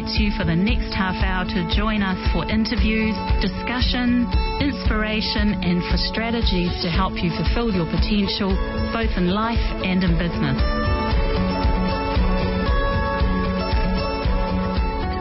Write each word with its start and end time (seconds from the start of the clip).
invites 0.00 0.18
you 0.18 0.30
for 0.32 0.44
the 0.44 0.56
next 0.56 0.94
half 0.94 1.16
hour 1.22 1.44
to 1.44 1.76
join 1.76 2.02
us 2.02 2.16
for 2.32 2.48
interviews, 2.48 3.14
discussion, 3.42 4.24
inspiration, 4.60 5.52
and 5.60 5.82
for 5.90 5.98
strategies 5.98 6.72
to 6.80 6.88
help 6.88 7.12
you 7.20 7.30
fulfill 7.36 7.72
your 7.72 7.84
potential 7.84 8.56
both 8.92 9.10
in 9.16 9.28
life 9.28 9.60
and 9.84 10.02
in 10.02 10.16
business. 10.16 10.56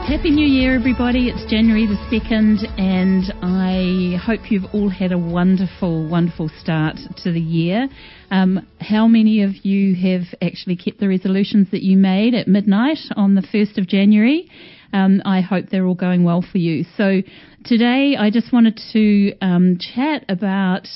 Happy 0.10 0.32
New 0.32 0.48
Year, 0.48 0.74
everybody. 0.74 1.30
It's 1.30 1.46
January 1.52 1.86
the 1.86 1.94
2nd, 2.10 2.66
and 2.80 3.32
I 3.44 4.18
hope 4.18 4.50
you've 4.50 4.66
all 4.74 4.90
had 4.90 5.12
a 5.12 5.20
wonderful, 5.20 6.10
wonderful 6.10 6.50
start 6.60 6.98
to 7.18 7.32
the 7.32 7.40
year. 7.40 7.88
Um, 8.32 8.66
how 8.82 9.08
many 9.08 9.44
of 9.44 9.64
you 9.64 9.94
have 9.96 10.24
actually 10.42 10.78
kept 10.78 11.00
the 11.00 11.08
resolutions 11.08 11.70
that 11.70 11.84
you 11.84 11.96
made 11.96 12.34
at 12.34 12.48
midnight 12.48 12.98
on 13.16 13.36
the 13.36 13.42
1st 13.42 13.78
of 13.78 13.88
January? 13.88 14.50
Um, 14.94 15.22
I 15.26 15.42
hope 15.42 15.70
they're 15.70 15.86
all 15.86 15.96
going 15.96 16.24
well 16.24 16.42
for 16.42 16.58
you. 16.58 16.86
So 16.98 17.22
today 17.66 18.16
I 18.18 18.30
just 18.30 18.52
wanted 18.52 18.80
to 18.94 19.34
um, 19.42 19.78
chat 19.78 20.26
about 20.30 20.88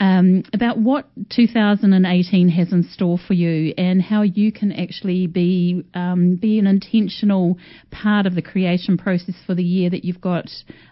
um, 0.00 0.44
about 0.54 0.78
what 0.78 1.06
2018 1.28 2.48
has 2.48 2.72
in 2.72 2.82
store 2.84 3.18
for 3.18 3.34
you 3.34 3.74
and 3.76 4.00
how 4.00 4.22
you 4.22 4.50
can 4.50 4.72
actually 4.72 5.26
be 5.26 5.84
um, 5.94 6.36
be 6.36 6.58
an 6.58 6.66
intentional 6.66 7.58
part 7.90 8.24
of 8.24 8.34
the 8.34 8.40
creation 8.40 8.96
process 8.96 9.34
for 9.46 9.54
the 9.54 9.62
year 9.62 9.90
that 9.90 10.04
you've 10.04 10.20
got 10.20 10.48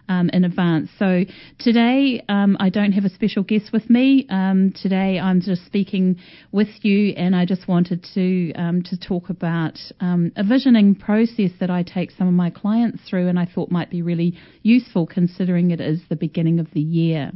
um, 0.07 0.29
in 0.29 0.43
advance. 0.43 0.89
So 0.99 1.25
today 1.57 2.23
um, 2.29 2.55
I 2.59 2.69
don't 2.69 2.91
have 2.91 3.03
a 3.03 3.09
special 3.09 3.41
guest 3.41 3.71
with 3.73 3.89
me. 3.89 4.27
Um, 4.29 4.73
today 4.79 5.19
I'm 5.19 5.41
just 5.41 5.65
speaking 5.65 6.19
with 6.51 6.69
you, 6.83 7.13
and 7.17 7.35
I 7.35 7.45
just 7.45 7.67
wanted 7.67 8.05
to 8.13 8.53
um, 8.53 8.83
to 8.83 8.97
talk 8.97 9.29
about 9.29 9.79
a 10.01 10.43
visioning 10.43 10.93
process 10.95 11.51
that 11.59 11.71
I 11.71 11.83
take 11.83 12.11
some 12.11 12.27
of 12.27 12.33
my 12.33 12.51
clients 12.51 13.01
through, 13.09 13.27
and 13.27 13.39
I 13.39 13.45
thought 13.45 13.71
might 13.71 13.89
be 13.89 14.03
really 14.03 14.37
useful 14.61 15.07
considering 15.07 15.71
it 15.71 15.81
is 15.81 16.01
the 16.09 16.15
beginning 16.15 16.59
of 16.59 16.67
the 16.73 16.81
year. 16.81 17.31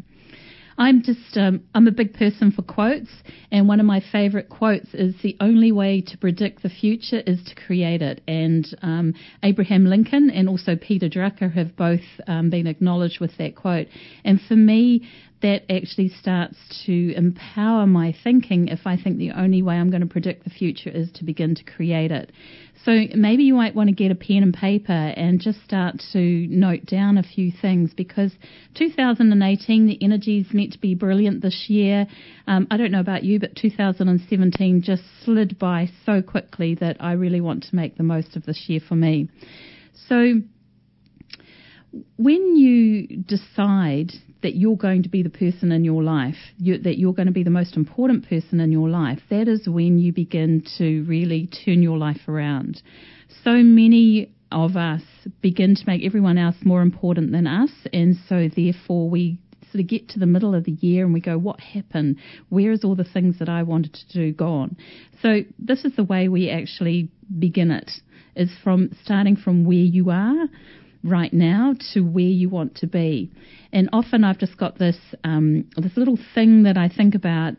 I'm 0.77 1.03
just 1.03 1.37
um, 1.37 1.63
I'm 1.75 1.87
a 1.87 1.91
big 1.91 2.13
person 2.13 2.51
for 2.51 2.61
quotes, 2.61 3.09
and 3.51 3.67
one 3.67 3.79
of 3.79 3.85
my 3.85 4.01
favourite 4.11 4.49
quotes 4.49 4.93
is 4.93 5.15
the 5.21 5.37
only 5.39 5.71
way 5.71 6.01
to 6.01 6.17
predict 6.17 6.63
the 6.63 6.69
future 6.69 7.21
is 7.25 7.43
to 7.43 7.55
create 7.55 8.01
it. 8.01 8.21
And 8.27 8.67
um, 8.81 9.13
Abraham 9.43 9.85
Lincoln 9.85 10.29
and 10.29 10.49
also 10.49 10.75
Peter 10.75 11.09
Drucker 11.09 11.51
have 11.53 11.75
both 11.75 12.01
um, 12.27 12.49
been 12.49 12.67
acknowledged 12.67 13.19
with 13.19 13.37
that 13.37 13.55
quote. 13.55 13.87
And 14.23 14.39
for 14.41 14.55
me, 14.55 15.07
that 15.43 15.69
actually 15.69 16.07
starts 16.07 16.55
to 16.85 17.13
empower 17.15 17.85
my 17.85 18.15
thinking 18.23 18.69
if 18.69 18.79
I 18.85 18.95
think 18.95 19.17
the 19.17 19.31
only 19.31 19.61
way 19.61 19.75
I'm 19.75 19.89
going 19.89 20.01
to 20.01 20.07
predict 20.07 20.45
the 20.45 20.49
future 20.49 20.89
is 20.89 21.11
to 21.15 21.25
begin 21.25 21.53
to 21.55 21.63
create 21.65 22.11
it. 22.11 22.31
So 22.85 22.91
maybe 23.15 23.43
you 23.43 23.53
might 23.53 23.75
want 23.75 23.89
to 23.89 23.95
get 23.95 24.11
a 24.11 24.15
pen 24.15 24.43
and 24.43 24.53
paper 24.53 24.91
and 24.91 25.39
just 25.39 25.63
start 25.63 26.01
to 26.11 26.19
note 26.19 26.85
down 26.85 27.17
a 27.17 27.23
few 27.23 27.51
things 27.61 27.93
because 27.95 28.33
2018, 28.75 29.87
the 29.87 30.03
energy 30.03 30.39
is 30.39 30.53
meant 30.53 30.73
to 30.73 30.79
be 30.79 30.93
brilliant 30.93 31.41
this 31.41 31.65
year. 31.69 32.07
Um, 32.45 32.67
I 32.69 32.75
don't 32.75 32.91
know 32.91 32.99
about 32.99 33.23
you, 33.23 33.39
but 33.39 33.55
2017 33.55 34.81
just 34.81 35.03
slid 35.23 35.57
by 35.57 35.87
so 36.05 36.21
quickly 36.21 36.75
that 36.75 36.97
I 36.99 37.13
really 37.13 37.39
want 37.39 37.63
to 37.69 37.75
make 37.75 37.95
the 37.95 38.03
most 38.03 38.35
of 38.35 38.45
this 38.45 38.65
year 38.67 38.81
for 38.85 38.95
me. 38.95 39.29
So 40.09 40.41
when 42.17 42.55
you 42.57 43.17
decide 43.17 44.11
that 44.43 44.55
you're 44.55 44.77
going 44.77 45.03
to 45.03 45.09
be 45.09 45.23
the 45.23 45.29
person 45.29 45.71
in 45.71 45.83
your 45.83 46.03
life, 46.03 46.35
you, 46.57 46.77
that 46.77 46.97
you're 46.97 47.13
going 47.13 47.25
to 47.27 47.33
be 47.33 47.43
the 47.43 47.49
most 47.49 47.75
important 47.75 48.29
person 48.29 48.59
in 48.59 48.71
your 48.71 48.89
life, 48.89 49.19
that 49.29 49.47
is 49.47 49.67
when 49.67 49.97
you 49.97 50.13
begin 50.13 50.63
to 50.77 51.03
really 51.07 51.49
turn 51.65 51.81
your 51.81 51.97
life 51.97 52.27
around. 52.27 52.81
So 53.43 53.51
many 53.51 54.31
of 54.51 54.75
us 54.75 55.01
begin 55.41 55.75
to 55.75 55.83
make 55.87 56.05
everyone 56.05 56.37
else 56.37 56.57
more 56.63 56.81
important 56.81 57.31
than 57.31 57.47
us, 57.47 57.71
and 57.91 58.15
so 58.29 58.47
therefore 58.55 59.09
we 59.09 59.39
sort 59.71 59.81
of 59.81 59.87
get 59.87 60.07
to 60.09 60.19
the 60.19 60.27
middle 60.27 60.53
of 60.53 60.65
the 60.65 60.71
year 60.73 61.03
and 61.03 61.13
we 61.15 61.19
go, 61.19 61.35
what 61.35 61.59
happened? 61.59 62.17
Where 62.49 62.71
is 62.71 62.83
all 62.83 62.95
the 62.95 63.03
things 63.03 63.39
that 63.39 63.49
I 63.49 63.63
wanted 63.63 63.93
to 63.95 64.13
do 64.13 64.31
gone? 64.31 64.77
So 65.23 65.39
this 65.57 65.83
is 65.83 65.95
the 65.95 66.03
way 66.03 66.27
we 66.27 66.51
actually 66.51 67.09
begin 67.39 67.71
it, 67.71 67.89
is 68.35 68.51
from 68.63 68.91
starting 69.03 69.35
from 69.35 69.65
where 69.65 69.77
you 69.77 70.11
are 70.11 70.47
right 71.03 71.33
now 71.33 71.75
to 71.93 72.01
where 72.01 72.23
you 72.23 72.49
want 72.49 72.75
to 72.75 72.87
be. 72.87 73.31
And 73.71 73.89
often 73.91 74.23
I've 74.23 74.39
just 74.39 74.57
got 74.57 74.77
this 74.77 74.97
um, 75.23 75.69
this 75.75 75.97
little 75.97 76.17
thing 76.33 76.63
that 76.63 76.77
I 76.77 76.89
think 76.89 77.15
about 77.15 77.55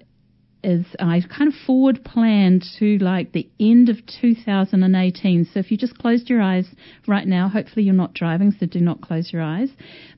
is 0.62 0.86
I 0.98 1.20
kind 1.20 1.52
of 1.52 1.54
forward 1.66 2.04
plan 2.04 2.62
to 2.78 2.98
like 2.98 3.32
the 3.32 3.48
end 3.60 3.90
of 3.90 3.96
2018. 4.20 5.48
So 5.52 5.60
if 5.60 5.70
you 5.70 5.76
just 5.76 5.98
closed 5.98 6.30
your 6.30 6.40
eyes 6.40 6.66
right 7.06 7.26
now, 7.26 7.48
hopefully 7.48 7.84
you're 7.84 7.94
not 7.94 8.14
driving, 8.14 8.50
so 8.58 8.66
do 8.66 8.80
not 8.80 9.02
close 9.02 9.30
your 9.30 9.42
eyes. 9.42 9.68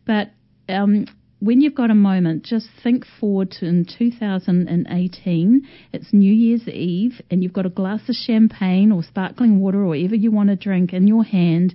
But 0.07 0.31
um, 0.69 1.07
when 1.41 1.61
you've 1.61 1.75
got 1.75 1.91
a 1.91 1.95
moment, 1.95 2.45
just 2.45 2.69
think 2.83 3.05
forward 3.21 3.51
to 3.53 3.67
in 3.67 3.87
2018. 3.99 5.69
It's 5.93 6.13
New 6.13 6.33
Year's 6.33 6.67
Eve, 6.69 7.21
and 7.31 7.43
you've 7.43 7.53
got 7.53 7.67
a 7.67 7.71
glass 7.71 8.09
of 8.09 8.15
champagne 8.15 8.93
or 8.93 9.03
sparkling 9.03 9.61
water 9.61 9.83
or 9.83 9.89
whatever 9.89 10.15
you 10.15 10.31
want 10.31 10.49
to 10.49 10.57
drink 10.57 10.93
in 10.93 11.07
your 11.07 11.25
hand, 11.25 11.75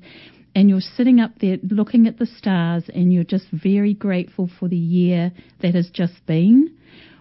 and 0.54 0.70
you're 0.70 0.82
sitting 0.82 1.20
up 1.20 1.32
there 1.40 1.58
looking 1.64 2.08
at 2.08 2.20
the 2.20 2.26
stars 2.26 2.84
and 2.94 3.14
you're 3.14 3.24
just 3.24 3.46
very 3.52 3.94
grateful 3.94 4.50
for 4.60 4.68
the 4.68 4.76
year 4.76 5.32
that 5.62 5.76
has 5.76 5.90
just 5.90 6.26
been, 6.26 6.76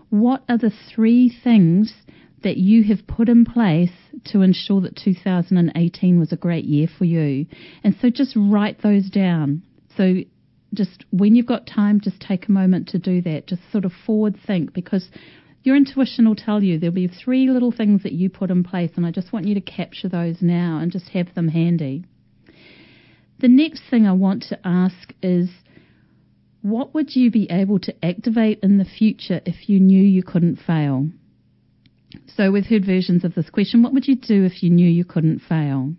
what 0.09 0.43
are 0.49 0.59
the 0.59 0.73
three 0.95 1.33
things 1.43 1.93
that 2.43 2.57
you 2.57 2.83
have 2.85 3.07
put 3.07 3.29
in 3.29 3.45
place 3.45 3.93
to 4.25 4.41
ensure 4.41 4.81
that 4.81 4.97
2018 4.97 6.19
was 6.19 6.33
a 6.33 6.37
great 6.37 6.65
year 6.65 6.89
for 6.99 7.05
you? 7.05 7.47
And 7.85 7.95
so 8.01 8.11
just 8.11 8.35
write 8.37 8.83
those 8.83 9.09
down. 9.09 9.63
So 9.97 10.17
just 10.75 11.05
when 11.11 11.35
you've 11.35 11.47
got 11.47 11.67
time, 11.67 12.01
just 12.01 12.21
take 12.21 12.49
a 12.49 12.53
moment 12.53 12.89
to 12.89 12.99
do 12.99 13.23
that. 13.23 13.47
Just 13.47 13.63
sort 13.71 13.85
of 13.85 13.93
forward 14.07 14.37
think 14.47 14.73
because 14.73 15.09
your 15.63 15.77
intuition 15.77 16.27
will 16.27 16.37
tell 16.37 16.63
you 16.63 16.79
there'll 16.79 16.95
be 16.95 17.09
three 17.09 17.49
little 17.51 17.73
things 17.73 18.03
that 18.03 18.13
you 18.13 18.31
put 18.31 18.51
in 18.51 18.65
place, 18.65 18.93
and 18.97 19.05
I 19.05 19.11
just 19.11 19.33
want 19.33 19.47
you 19.47 19.55
to 19.55 19.61
capture 19.61 20.09
those 20.09 20.37
now 20.41 20.79
and 20.79 20.91
just 20.91 21.09
have 21.11 21.35
them 21.35 21.49
handy. 21.49 22.05
The 23.41 23.49
next 23.49 23.81
thing 23.89 24.07
I 24.07 24.13
want 24.13 24.43
to 24.51 24.59
ask 24.65 25.15
is 25.23 25.49
what 26.61 26.93
would 26.93 27.17
you 27.17 27.31
be 27.31 27.49
able 27.51 27.79
to 27.79 28.05
activate 28.05 28.59
in 28.63 28.77
the 28.77 28.85
future 28.85 29.41
if 29.47 29.67
you 29.67 29.81
knew 29.81 30.03
you 30.03 30.23
couldn't 30.23 30.59
fail? 30.59 31.09
So, 32.37 32.51
we've 32.51 32.67
heard 32.67 32.85
versions 32.85 33.25
of 33.25 33.35
this 33.35 33.49
question 33.49 33.83
what 33.83 33.95
would 33.95 34.07
you 34.07 34.17
do 34.17 34.45
if 34.45 34.63
you 34.63 34.69
knew 34.69 34.89
you 34.89 35.07
couldn't 35.07 35.41
fail? 35.41 35.95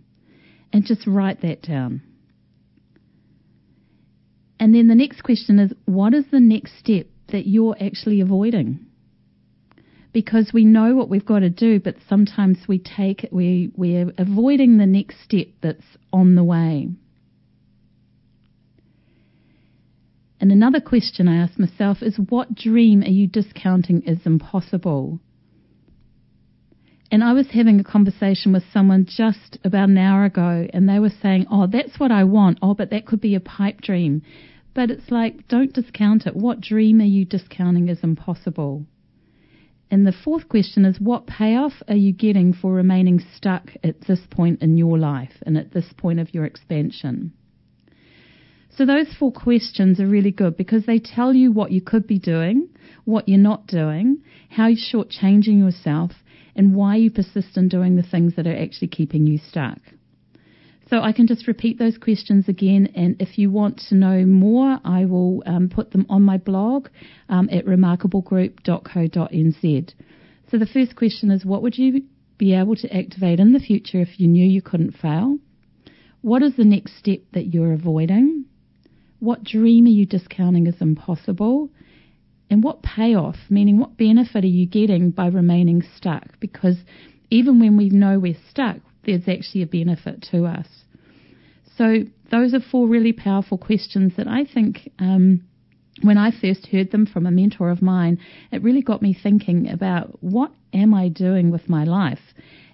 And 0.71 0.85
just 0.85 1.07
write 1.07 1.41
that 1.41 1.63
down. 1.63 2.03
And 4.59 4.75
then 4.75 4.87
the 4.87 4.95
next 4.95 5.23
question 5.23 5.57
is 5.57 5.73
what 5.85 6.13
is 6.13 6.25
the 6.29 6.39
next 6.39 6.77
step 6.77 7.07
that 7.29 7.47
you're 7.47 7.75
actually 7.81 8.21
avoiding? 8.21 8.85
Because 10.13 10.51
we 10.53 10.63
know 10.63 10.93
what 10.93 11.09
we've 11.09 11.25
got 11.25 11.39
to 11.39 11.49
do, 11.49 11.79
but 11.79 11.95
sometimes 12.07 12.59
we 12.67 12.77
take 12.77 13.27
we 13.31 13.71
we're 13.75 14.11
avoiding 14.19 14.77
the 14.77 14.85
next 14.85 15.23
step 15.23 15.47
that's 15.61 15.97
on 16.13 16.35
the 16.35 16.43
way. 16.43 16.89
And 20.41 20.51
another 20.51 20.81
question 20.81 21.27
I 21.27 21.35
ask 21.37 21.59
myself 21.59 22.01
is 22.01 22.17
what 22.17 22.55
dream 22.55 23.03
are 23.03 23.09
you 23.09 23.27
discounting 23.27 24.01
as 24.07 24.25
impossible? 24.25 25.19
And 27.11 27.23
I 27.23 27.33
was 27.33 27.51
having 27.51 27.79
a 27.79 27.83
conversation 27.83 28.51
with 28.51 28.63
someone 28.73 29.05
just 29.07 29.59
about 29.63 29.89
an 29.89 29.99
hour 29.99 30.25
ago, 30.25 30.67
and 30.73 30.89
they 30.89 30.97
were 30.97 31.11
saying, 31.21 31.45
Oh, 31.51 31.67
that's 31.67 31.99
what 31.99 32.11
I 32.11 32.23
want. 32.23 32.57
Oh, 32.63 32.73
but 32.73 32.89
that 32.89 33.05
could 33.05 33.21
be 33.21 33.35
a 33.35 33.39
pipe 33.39 33.81
dream. 33.81 34.23
But 34.73 34.89
it's 34.89 35.11
like, 35.11 35.47
don't 35.47 35.73
discount 35.73 36.25
it. 36.25 36.35
What 36.35 36.59
dream 36.59 37.01
are 37.01 37.05
you 37.05 37.23
discounting 37.23 37.87
as 37.89 37.99
impossible? 38.01 38.85
And 39.91 40.07
the 40.07 40.13
fourth 40.13 40.49
question 40.49 40.85
is, 40.85 40.99
what 40.99 41.27
payoff 41.27 41.83
are 41.87 41.95
you 41.95 42.13
getting 42.13 42.53
for 42.53 42.73
remaining 42.73 43.21
stuck 43.35 43.73
at 43.83 44.01
this 44.07 44.21
point 44.31 44.63
in 44.63 44.77
your 44.77 44.97
life 44.97 45.43
and 45.45 45.55
at 45.55 45.73
this 45.73 45.93
point 45.97 46.19
of 46.19 46.33
your 46.33 46.45
expansion? 46.45 47.33
So 48.77 48.85
those 48.85 49.13
four 49.19 49.33
questions 49.33 49.99
are 49.99 50.07
really 50.07 50.31
good 50.31 50.55
because 50.55 50.85
they 50.85 50.99
tell 50.99 51.33
you 51.33 51.51
what 51.51 51.71
you 51.71 51.81
could 51.81 52.07
be 52.07 52.19
doing, 52.19 52.69
what 53.03 53.27
you're 53.27 53.37
not 53.37 53.67
doing, 53.67 54.21
how 54.49 54.67
you're 54.67 54.77
shortchanging 54.77 55.59
yourself, 55.59 56.11
and 56.55 56.73
why 56.73 56.95
you 56.95 57.11
persist 57.11 57.57
in 57.57 57.67
doing 57.67 57.97
the 57.97 58.03
things 58.03 58.35
that 58.35 58.47
are 58.47 58.55
actually 58.55 58.87
keeping 58.87 59.27
you 59.27 59.37
stuck. 59.37 59.79
So 60.89 61.01
I 61.01 61.11
can 61.11 61.27
just 61.27 61.47
repeat 61.47 61.77
those 61.79 61.97
questions 61.97 62.47
again, 62.49 62.87
and 62.95 63.21
if 63.21 63.37
you 63.37 63.51
want 63.51 63.81
to 63.89 63.95
know 63.95 64.25
more, 64.25 64.79
I 64.83 65.05
will 65.05 65.43
um, 65.45 65.69
put 65.69 65.91
them 65.91 66.05
on 66.09 66.23
my 66.23 66.37
blog 66.37 66.89
um, 67.29 67.47
at 67.51 67.65
remarkablegroup.co.nz. 67.65 69.93
So 70.49 70.57
the 70.57 70.65
first 70.65 70.95
question 70.97 71.31
is, 71.31 71.45
what 71.45 71.61
would 71.61 71.77
you 71.77 72.03
be 72.37 72.53
able 72.53 72.75
to 72.75 72.93
activate 72.93 73.39
in 73.39 73.53
the 73.53 73.59
future 73.59 74.01
if 74.01 74.19
you 74.19 74.27
knew 74.27 74.45
you 74.45 74.61
couldn't 74.61 74.97
fail? 74.97 75.37
What 76.21 76.43
is 76.43 76.57
the 76.57 76.65
next 76.65 76.97
step 76.97 77.19
that 77.33 77.53
you're 77.53 77.71
avoiding? 77.73 78.45
What 79.21 79.43
dream 79.43 79.85
are 79.85 79.89
you 79.89 80.07
discounting 80.07 80.67
as 80.67 80.81
impossible? 80.81 81.69
And 82.49 82.63
what 82.63 82.81
payoff, 82.81 83.35
meaning 83.51 83.77
what 83.77 83.95
benefit 83.95 84.43
are 84.43 84.47
you 84.47 84.65
getting 84.65 85.11
by 85.11 85.27
remaining 85.27 85.83
stuck? 85.95 86.39
Because 86.39 86.77
even 87.29 87.59
when 87.59 87.77
we 87.77 87.89
know 87.89 88.17
we're 88.17 88.35
stuck, 88.49 88.77
there's 89.05 89.27
actually 89.27 89.61
a 89.61 89.67
benefit 89.67 90.27
to 90.31 90.45
us. 90.45 90.65
So 91.77 91.99
those 92.31 92.55
are 92.55 92.59
four 92.59 92.87
really 92.87 93.13
powerful 93.13 93.59
questions 93.59 94.13
that 94.17 94.27
I 94.27 94.43
think. 94.43 94.89
Um, 94.97 95.43
when 96.01 96.17
I 96.17 96.31
first 96.31 96.65
heard 96.71 96.89
them 96.89 97.05
from 97.05 97.27
a 97.27 97.31
mentor 97.31 97.69
of 97.69 97.83
mine, 97.83 98.17
it 98.51 98.63
really 98.63 98.81
got 98.81 99.03
me 99.03 99.13
thinking 99.13 99.69
about 99.69 100.17
what 100.23 100.51
am 100.73 100.95
I 100.95 101.09
doing 101.09 101.51
with 101.51 101.69
my 101.69 101.83
life? 101.83 102.33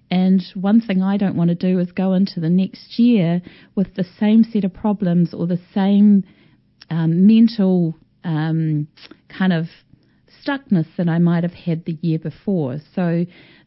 And 0.09 0.41
one 0.53 0.79
thing 0.79 1.01
I 1.01 1.17
don't 1.17 1.35
want 1.35 1.49
to 1.49 1.55
do 1.55 1.77
is 1.79 1.91
go 1.91 2.13
into 2.13 2.39
the 2.39 2.49
next 2.49 2.97
year 2.97 3.41
with 3.75 3.95
the 3.95 4.05
same 4.17 4.45
set 4.45 4.63
of 4.63 4.73
problems 4.73 5.33
or 5.33 5.45
the 5.45 5.59
same 5.73 6.23
um, 6.89 7.27
mental 7.27 7.95
um, 8.23 8.87
kind 9.29 9.53
of 9.53 9.65
stuckness 10.47 10.87
that 10.97 11.09
I 11.09 11.19
might 11.19 11.43
have 11.43 11.53
had 11.53 11.85
the 11.85 11.97
year 12.01 12.19
before. 12.19 12.77
So, 12.95 13.25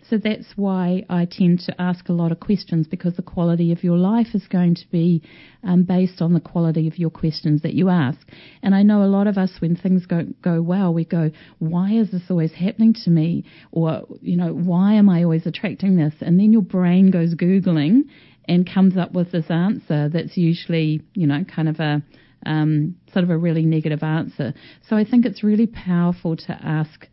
so 0.08 0.18
that's 0.18 0.52
why 0.56 1.04
I 1.08 1.26
tend 1.30 1.60
to 1.60 1.80
ask 1.80 2.08
a 2.08 2.12
lot 2.12 2.32
of 2.32 2.40
questions 2.40 2.86
because 2.86 3.16
the 3.16 3.22
quality 3.22 3.72
of 3.72 3.84
your 3.84 3.96
life 3.96 4.28
is 4.34 4.46
going 4.48 4.74
to 4.76 4.86
be 4.90 5.22
um, 5.62 5.84
based 5.84 6.22
on 6.22 6.32
the 6.32 6.40
quality 6.40 6.88
of 6.88 6.98
your 6.98 7.10
questions 7.10 7.62
that 7.62 7.74
you 7.74 7.88
ask. 7.88 8.18
And 8.62 8.74
I 8.74 8.82
know 8.82 9.02
a 9.02 9.04
lot 9.04 9.26
of 9.26 9.36
us, 9.36 9.50
when 9.58 9.76
things 9.76 10.06
go 10.06 10.22
go 10.42 10.62
well, 10.62 10.92
we 10.92 11.04
go, 11.04 11.30
"Why 11.58 11.92
is 11.92 12.10
this 12.10 12.30
always 12.30 12.52
happening 12.52 12.94
to 13.04 13.10
me?" 13.10 13.44
Or, 13.72 14.06
you 14.20 14.36
know, 14.36 14.52
"Why 14.52 14.94
am 14.94 15.08
I 15.08 15.22
always 15.22 15.46
attracting 15.46 15.96
this?" 15.96 16.14
And 16.20 16.38
then 16.38 16.52
your 16.52 16.62
brain 16.62 17.10
goes 17.10 17.34
googling 17.34 18.04
and 18.48 18.68
comes 18.68 18.96
up 18.96 19.12
with 19.12 19.30
this 19.32 19.50
answer 19.50 20.08
that's 20.08 20.36
usually, 20.36 21.02
you 21.14 21.26
know, 21.26 21.44
kind 21.44 21.68
of 21.68 21.78
a 21.78 22.02
um, 22.46 22.96
sort 23.12 23.24
of 23.24 23.30
a 23.30 23.36
really 23.36 23.64
negative 23.64 24.02
answer. 24.02 24.54
So 24.88 24.96
I 24.96 25.04
think 25.04 25.26
it's 25.26 25.42
really 25.42 25.66
powerful 25.66 26.36
to 26.36 26.58
ask 26.62 27.08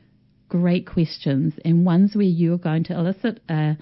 great 0.50 0.88
questions 0.88 1.54
and 1.66 1.86
ones 1.86 2.16
where 2.16 2.24
you're 2.24 2.58
going 2.58 2.86
to 2.86 2.94
elicit 2.94 3.42
a, 3.50 3.78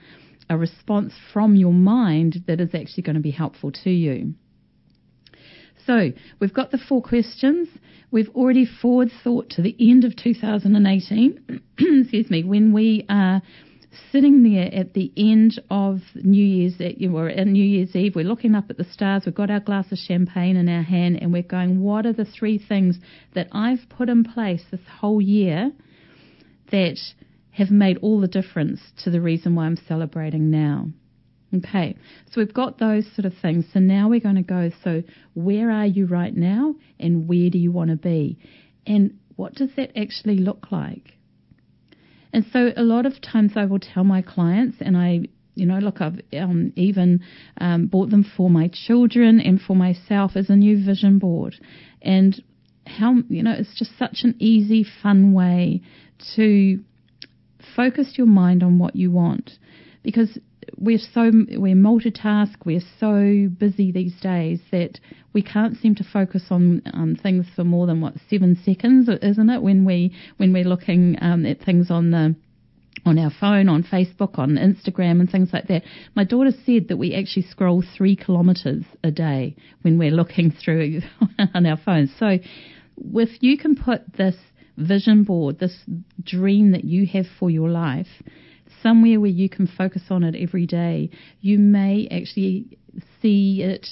a 0.49 0.57
response 0.57 1.13
from 1.31 1.55
your 1.55 1.73
mind 1.73 2.43
that 2.47 2.59
is 2.59 2.73
actually 2.73 3.03
going 3.03 3.15
to 3.15 3.21
be 3.21 3.31
helpful 3.31 3.71
to 3.71 3.89
you. 3.89 4.33
So 5.85 6.11
we've 6.39 6.53
got 6.53 6.71
the 6.71 6.79
four 6.79 7.01
questions. 7.01 7.67
We've 8.09 8.29
already 8.29 8.65
forward 8.65 9.11
thought 9.23 9.51
to 9.51 9.61
the 9.61 9.75
end 9.79 10.03
of 10.03 10.15
2018. 10.15 11.61
excuse 11.77 12.29
me, 12.29 12.43
when 12.43 12.73
we 12.73 13.05
are 13.07 13.41
sitting 14.11 14.43
there 14.43 14.73
at 14.73 14.93
the 14.93 15.11
end 15.17 15.61
of 15.69 15.99
New 16.15 16.43
Year's, 16.43 16.75
or 17.11 17.29
at 17.29 17.47
New 17.47 17.63
Year's 17.63 17.95
Eve, 17.95 18.15
we're 18.15 18.25
looking 18.25 18.55
up 18.55 18.69
at 18.69 18.77
the 18.77 18.83
stars, 18.83 19.23
we've 19.25 19.35
got 19.35 19.49
our 19.49 19.59
glass 19.59 19.91
of 19.91 19.97
champagne 19.97 20.55
in 20.55 20.69
our 20.69 20.83
hand, 20.83 21.19
and 21.21 21.33
we're 21.33 21.41
going, 21.41 21.81
what 21.81 22.05
are 22.05 22.13
the 22.13 22.25
three 22.25 22.57
things 22.57 22.97
that 23.33 23.47
I've 23.51 23.87
put 23.89 24.09
in 24.09 24.23
place 24.23 24.63
this 24.71 24.81
whole 24.99 25.21
year 25.21 25.71
that 26.71 26.97
have 27.51 27.71
made 27.71 27.97
all 27.97 28.19
the 28.19 28.27
difference 28.27 28.79
to 29.03 29.09
the 29.09 29.21
reason 29.21 29.55
why 29.55 29.65
I'm 29.65 29.77
celebrating 29.87 30.51
now? 30.51 30.87
Okay, 31.53 31.95
so 32.31 32.41
we've 32.41 32.53
got 32.53 32.79
those 32.79 33.05
sort 33.15 33.25
of 33.25 33.33
things. 33.41 33.65
So 33.73 33.79
now 33.79 34.09
we're 34.09 34.19
going 34.19 34.35
to 34.35 34.41
go, 34.41 34.71
so 34.83 35.03
where 35.35 35.71
are 35.71 35.85
you 35.85 36.05
right 36.05 36.35
now, 36.35 36.75
and 36.99 37.27
where 37.29 37.49
do 37.49 37.57
you 37.57 37.71
want 37.71 37.91
to 37.91 37.95
be? 37.95 38.39
And 38.85 39.19
what 39.35 39.53
does 39.53 39.69
that 39.77 39.97
actually 39.97 40.37
look 40.37 40.71
like? 40.71 41.14
And 42.35 42.45
so 42.51 42.73
a 42.75 42.83
lot 42.83 43.05
of 43.05 43.21
times 43.21 43.53
I 43.55 43.63
will 43.63 43.79
tell 43.79 44.03
my 44.03 44.21
clients, 44.21 44.79
and 44.81 44.97
I, 44.97 45.21
you 45.53 45.65
know, 45.65 45.79
look, 45.79 46.01
I've 46.01 46.19
um, 46.37 46.73
even 46.75 47.23
um, 47.61 47.87
bought 47.87 48.09
them 48.09 48.25
for 48.35 48.49
my 48.49 48.69
children 48.73 49.39
and 49.39 49.61
for 49.61 49.73
myself 49.73 50.33
as 50.35 50.49
a 50.49 50.55
new 50.57 50.83
vision 50.83 51.17
board. 51.17 51.55
And 52.01 52.43
how, 52.85 53.15
you 53.29 53.41
know, 53.41 53.53
it's 53.57 53.79
just 53.79 53.97
such 53.97 54.25
an 54.25 54.35
easy, 54.37 54.85
fun 55.01 55.31
way 55.31 55.81
to 56.35 56.83
focus 57.73 58.15
your 58.17 58.27
mind 58.27 58.63
on 58.63 58.79
what 58.79 58.97
you 58.97 59.11
want. 59.11 59.51
Because 60.03 60.37
we're 60.77 60.99
so 60.99 61.31
we're 61.51 61.75
multitask, 61.75 62.55
we're 62.65 62.81
so 62.99 63.49
busy 63.57 63.91
these 63.91 64.19
days 64.21 64.59
that 64.71 64.99
we 65.33 65.41
can't 65.41 65.77
seem 65.77 65.95
to 65.95 66.03
focus 66.03 66.43
on 66.49 66.81
um, 66.93 67.17
things 67.21 67.45
for 67.55 67.63
more 67.63 67.87
than 67.87 68.01
what 68.01 68.13
seven 68.29 68.57
seconds, 68.63 69.09
isn't 69.21 69.49
it? 69.49 69.61
When 69.61 69.85
we 69.85 70.15
when 70.37 70.53
we're 70.53 70.63
looking 70.65 71.17
um, 71.21 71.45
at 71.45 71.59
things 71.61 71.91
on 71.91 72.11
the 72.11 72.35
on 73.05 73.19
our 73.19 73.29
phone, 73.29 73.69
on 73.69 73.83
Facebook, 73.83 74.39
on 74.39 74.55
Instagram, 74.55 75.19
and 75.19 75.29
things 75.29 75.49
like 75.53 75.67
that. 75.67 75.83
My 76.15 76.23
daughter 76.23 76.51
said 76.65 76.87
that 76.87 76.97
we 76.97 77.13
actually 77.13 77.43
scroll 77.43 77.83
three 77.95 78.15
kilometres 78.15 78.83
a 79.03 79.11
day 79.11 79.55
when 79.81 79.99
we're 79.99 80.11
looking 80.11 80.51
through 80.51 81.01
on 81.53 81.65
our 81.65 81.77
phones. 81.77 82.11
So, 82.17 82.39
if 82.97 83.43
you 83.43 83.57
can 83.57 83.75
put 83.75 84.13
this 84.17 84.35
vision 84.77 85.23
board, 85.23 85.59
this 85.59 85.77
dream 86.23 86.71
that 86.71 86.83
you 86.83 87.05
have 87.07 87.25
for 87.39 87.49
your 87.49 87.69
life, 87.69 88.07
somewhere 88.85 89.19
where 89.19 89.31
you 89.31 89.49
can 89.49 89.65
focus 89.65 90.03
on 90.11 90.23
it 90.23 90.35
every 90.39 90.67
day, 90.67 91.09
you 91.41 91.57
may 91.57 92.07
actually 92.11 92.77
see 93.19 93.63
it 93.63 93.87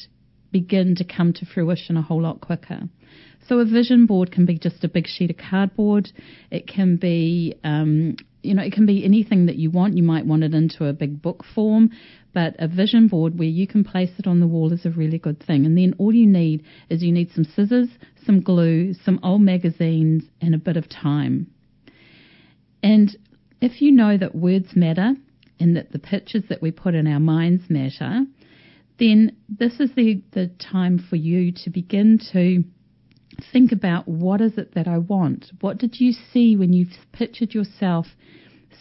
begin 0.51 0.95
to 0.95 1.03
come 1.03 1.33
to 1.33 1.45
fruition 1.47 1.97
a 1.97 2.01
whole 2.03 2.21
lot 2.21 2.41
quicker. 2.41 2.81
So 3.49 3.59
a 3.59 3.65
vision 3.65 4.05
board 4.05 4.31
can 4.31 4.45
be 4.45 4.59
just 4.59 4.83
a 4.83 4.87
big 4.87 5.07
sheet 5.07 5.31
of 5.31 5.37
cardboard. 5.37 6.11
It 6.51 6.67
can 6.67 6.97
be, 6.97 7.55
um, 7.63 8.17
you 8.43 8.53
know, 8.53 8.61
it 8.61 8.71
can 8.71 8.85
be 8.85 9.03
anything 9.03 9.47
that 9.47 9.55
you 9.55 9.71
want. 9.71 9.97
You 9.97 10.03
might 10.03 10.27
want 10.27 10.43
it 10.43 10.53
into 10.53 10.85
a 10.85 10.93
big 10.93 11.23
book 11.23 11.43
form, 11.55 11.89
but 12.31 12.55
a 12.59 12.67
vision 12.67 13.07
board 13.07 13.39
where 13.39 13.47
you 13.47 13.65
can 13.65 13.83
place 13.83 14.11
it 14.19 14.27
on 14.27 14.39
the 14.39 14.47
wall 14.47 14.71
is 14.71 14.85
a 14.85 14.91
really 14.91 15.17
good 15.17 15.43
thing. 15.43 15.65
And 15.65 15.75
then 15.75 15.95
all 15.97 16.13
you 16.13 16.27
need 16.27 16.63
is 16.89 17.01
you 17.01 17.11
need 17.11 17.31
some 17.33 17.45
scissors, 17.45 17.89
some 18.25 18.41
glue, 18.41 18.93
some 18.93 19.19
old 19.23 19.41
magazines, 19.41 20.23
and 20.39 20.53
a 20.53 20.59
bit 20.59 20.77
of 20.77 20.87
time. 20.87 21.47
And 22.83 23.17
if 23.63 23.81
you 23.81 23.91
know 23.91 24.17
that 24.17 24.35
words 24.35 24.75
matter 24.75 25.13
and 25.59 25.75
that 25.77 25.91
the 25.91 25.99
pictures 25.99 26.43
that 26.49 26.61
we 26.61 26.71
put 26.71 26.95
in 26.95 27.07
our 27.07 27.19
minds 27.19 27.63
matter, 27.69 28.25
then 28.99 29.35
this 29.47 29.79
is 29.79 29.91
the, 29.95 30.21
the 30.33 30.47
time 30.71 30.99
for 31.09 31.15
you 31.15 31.51
to 31.63 31.69
begin 31.69 32.19
to 32.33 32.63
think 33.51 33.71
about 33.71 34.07
what 34.07 34.41
is 34.41 34.57
it 34.57 34.75
that 34.75 34.87
I 34.87 34.97
want? 34.97 35.51
What 35.61 35.77
did 35.77 35.99
you 35.99 36.11
see 36.11 36.55
when 36.55 36.73
you 36.73 36.87
pictured 37.13 37.53
yourself 37.53 38.05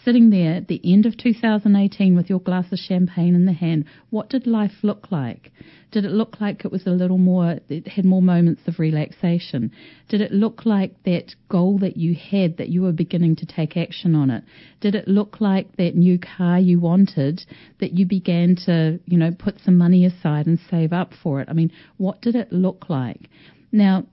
sitting 0.05 0.31
there 0.31 0.55
at 0.55 0.69
the 0.69 0.81
end 0.85 1.07
of 1.07 1.17
2018 1.17 2.17
with 2.17 2.29
your 2.29 2.41
glass 2.41 2.71
of 2.73 2.79
champagne 2.79 3.35
in 3.35 3.47
the 3.47 3.53
hand, 3.53 3.85
what 4.11 4.29
did 4.29 4.47
life 4.47 4.73
look 4.83 5.11
like? 5.11 5.53
Did 5.91 6.05
it 6.05 6.11
look 6.11 6.41
like 6.41 6.65
it 6.65 6.73
was 6.73 6.87
a 6.87 6.91
little 6.91 7.19
more, 7.19 7.59
it 7.69 7.87
had 7.87 8.05
more 8.05 8.23
moments 8.23 8.63
of 8.67 8.79
relaxation? 8.79 9.71
Did 10.09 10.21
it 10.21 10.33
look 10.33 10.65
like 10.65 11.03
that 11.05 11.35
goal 11.49 11.79
that 11.81 11.97
you 11.97 12.15
had 12.15 12.57
that 12.57 12.71
you 12.71 12.83
were 12.83 12.93
beginning 12.93 13.37
to 13.37 13.47
take 13.47 13.77
action 13.77 14.15
on 14.15 14.31
it? 14.31 14.45
Did 14.81 14.95
it 14.95 15.07
look 15.07 15.41
like 15.41 15.77
that 15.77 15.95
new 15.95 16.19
car 16.19 16.59
you 16.59 16.81
wanted 16.81 17.45
that 17.81 17.93
you 17.93 18.07
began 18.07 18.57
to, 18.67 18.99
you 19.05 19.19
know, 19.19 19.33
put 19.33 19.61
some 19.65 19.77
money 19.77 20.07
aside 20.07 20.47
and 20.47 20.59
save 20.71 20.93
up 20.93 21.13
for 21.23 21.41
it? 21.41 21.49
I 21.51 21.53
mean, 21.53 21.71
what 21.99 22.23
did 22.23 22.35
it 22.35 22.53
look 22.53 22.89
like? 22.89 23.29
Now, 23.71 24.07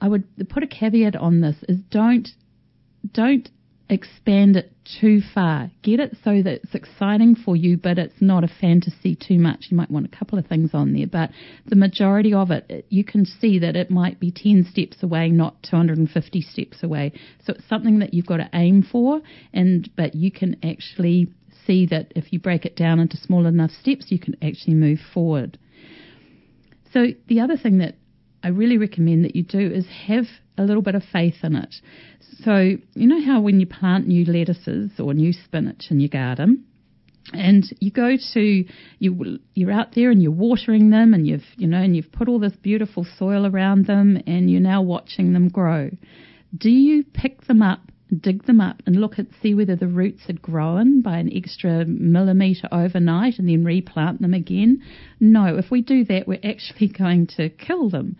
I 0.00 0.08
would 0.08 0.24
put 0.48 0.62
a 0.62 0.66
caveat 0.66 1.16
on 1.16 1.40
this 1.40 1.56
is 1.68 1.78
don't 1.90 2.28
don't 3.12 3.48
expand 3.88 4.56
it 4.56 4.72
too 5.00 5.20
far. 5.34 5.70
Get 5.82 6.00
it 6.00 6.16
so 6.24 6.42
that 6.42 6.60
it's 6.62 6.74
exciting 6.74 7.36
for 7.36 7.54
you, 7.54 7.76
but 7.76 7.98
it's 7.98 8.20
not 8.20 8.44
a 8.44 8.48
fantasy 8.48 9.16
too 9.16 9.38
much. 9.38 9.66
You 9.70 9.76
might 9.76 9.90
want 9.90 10.06
a 10.06 10.16
couple 10.16 10.38
of 10.38 10.46
things 10.46 10.70
on 10.74 10.92
there, 10.92 11.06
but 11.06 11.30
the 11.66 11.76
majority 11.76 12.34
of 12.34 12.50
it, 12.50 12.86
you 12.88 13.04
can 13.04 13.24
see 13.24 13.58
that 13.60 13.76
it 13.76 13.90
might 13.90 14.18
be 14.18 14.32
10 14.32 14.66
steps 14.70 15.02
away, 15.02 15.28
not 15.30 15.62
250 15.62 16.40
steps 16.40 16.82
away. 16.82 17.12
So 17.44 17.52
it's 17.52 17.68
something 17.68 18.00
that 18.00 18.12
you've 18.12 18.26
got 18.26 18.38
to 18.38 18.50
aim 18.54 18.82
for, 18.82 19.20
and 19.52 19.88
but 19.96 20.14
you 20.14 20.30
can 20.30 20.56
actually 20.64 21.28
see 21.66 21.86
that 21.86 22.12
if 22.16 22.32
you 22.32 22.40
break 22.40 22.64
it 22.64 22.76
down 22.76 23.00
into 23.00 23.16
small 23.16 23.46
enough 23.46 23.70
steps, 23.70 24.06
you 24.08 24.18
can 24.18 24.36
actually 24.42 24.74
move 24.74 24.98
forward. 25.14 25.58
So 26.92 27.08
the 27.28 27.40
other 27.40 27.56
thing 27.56 27.78
that 27.78 27.96
I 28.42 28.48
really 28.48 28.78
recommend 28.78 29.24
that 29.24 29.36
you 29.36 29.42
do 29.42 29.58
is 29.58 29.86
have 30.06 30.24
a 30.58 30.62
little 30.62 30.82
bit 30.82 30.94
of 30.94 31.02
faith 31.12 31.36
in 31.42 31.56
it. 31.56 31.74
So, 32.44 32.76
you 32.94 33.06
know 33.06 33.24
how 33.24 33.40
when 33.40 33.60
you 33.60 33.66
plant 33.66 34.06
new 34.06 34.24
lettuces 34.24 34.92
or 34.98 35.14
new 35.14 35.32
spinach 35.32 35.86
in 35.90 36.00
your 36.00 36.08
garden, 36.08 36.64
and 37.32 37.64
you 37.80 37.90
go 37.90 38.16
to 38.34 38.64
you 38.98 39.38
you're 39.54 39.72
out 39.72 39.94
there 39.94 40.10
and 40.10 40.22
you're 40.22 40.30
watering 40.30 40.90
them 40.90 41.12
and 41.12 41.26
you've 41.26 41.44
you 41.56 41.66
know 41.66 41.78
and 41.78 41.96
you've 41.96 42.12
put 42.12 42.28
all 42.28 42.38
this 42.38 42.54
beautiful 42.62 43.06
soil 43.18 43.46
around 43.46 43.86
them 43.86 44.22
and 44.26 44.50
you're 44.50 44.60
now 44.60 44.80
watching 44.82 45.32
them 45.32 45.48
grow 45.48 45.90
do 46.56 46.70
you 46.70 47.02
pick 47.02 47.44
them 47.46 47.62
up 47.62 47.80
dig 48.20 48.44
them 48.44 48.60
up 48.60 48.82
and 48.86 48.96
look 48.96 49.18
at 49.18 49.26
see 49.42 49.54
whether 49.54 49.74
the 49.74 49.88
roots 49.88 50.22
had 50.26 50.40
grown 50.40 51.02
by 51.02 51.18
an 51.18 51.30
extra 51.34 51.84
millimetre 51.84 52.68
overnight 52.70 53.38
and 53.38 53.48
then 53.48 53.64
replant 53.64 54.20
them 54.20 54.34
again. 54.34 54.82
No, 55.18 55.56
if 55.56 55.70
we 55.70 55.82
do 55.82 56.04
that, 56.04 56.28
we're 56.28 56.38
actually 56.44 56.88
going 56.98 57.26
to 57.36 57.48
kill 57.48 57.90
them. 57.90 58.16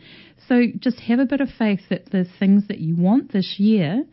So 0.48 0.62
just 0.78 1.00
have 1.00 1.18
a 1.18 1.26
bit 1.26 1.40
of 1.40 1.48
faith 1.56 1.80
that 1.90 2.10
the 2.10 2.26
things 2.38 2.68
that 2.68 2.78
you 2.78 2.96
want 2.96 3.32
this 3.32 3.56
year, 3.58 4.04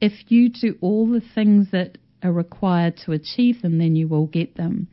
if 0.00 0.12
you 0.28 0.50
do 0.50 0.76
all 0.80 1.06
the 1.06 1.22
things 1.34 1.70
that 1.72 1.98
are 2.22 2.32
required 2.32 2.96
to 3.04 3.12
achieve 3.12 3.62
them, 3.62 3.78
then 3.78 3.96
you 3.96 4.08
will 4.08 4.26
get 4.26 4.56
them. 4.56 4.88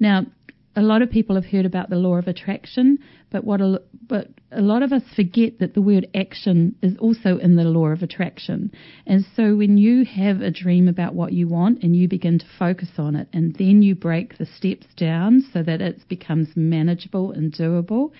Now, 0.00 0.26
a 0.74 0.82
lot 0.82 1.00
of 1.00 1.10
people 1.10 1.36
have 1.36 1.46
heard 1.46 1.64
about 1.64 1.90
the 1.90 1.96
law 1.96 2.16
of 2.16 2.26
attraction, 2.26 2.98
but 3.30 3.44
what 3.44 3.60
a, 3.60 3.82
but 4.06 4.28
a 4.56 4.62
lot 4.62 4.82
of 4.82 4.92
us 4.92 5.02
forget 5.14 5.58
that 5.58 5.74
the 5.74 5.82
word 5.82 6.08
action 6.14 6.74
is 6.82 6.96
also 6.98 7.36
in 7.36 7.56
the 7.56 7.64
law 7.64 7.88
of 7.88 8.02
attraction. 8.02 8.72
And 9.06 9.24
so 9.36 9.54
when 9.54 9.76
you 9.76 10.04
have 10.06 10.40
a 10.40 10.50
dream 10.50 10.88
about 10.88 11.14
what 11.14 11.32
you 11.32 11.46
want 11.46 11.82
and 11.82 11.94
you 11.94 12.08
begin 12.08 12.38
to 12.38 12.46
focus 12.58 12.88
on 12.96 13.14
it 13.16 13.28
and 13.32 13.54
then 13.56 13.82
you 13.82 13.94
break 13.94 14.38
the 14.38 14.46
steps 14.46 14.86
down 14.96 15.44
so 15.52 15.62
that 15.62 15.82
it 15.82 16.08
becomes 16.08 16.48
manageable 16.56 17.32
and 17.32 17.52
doable, 17.52 18.12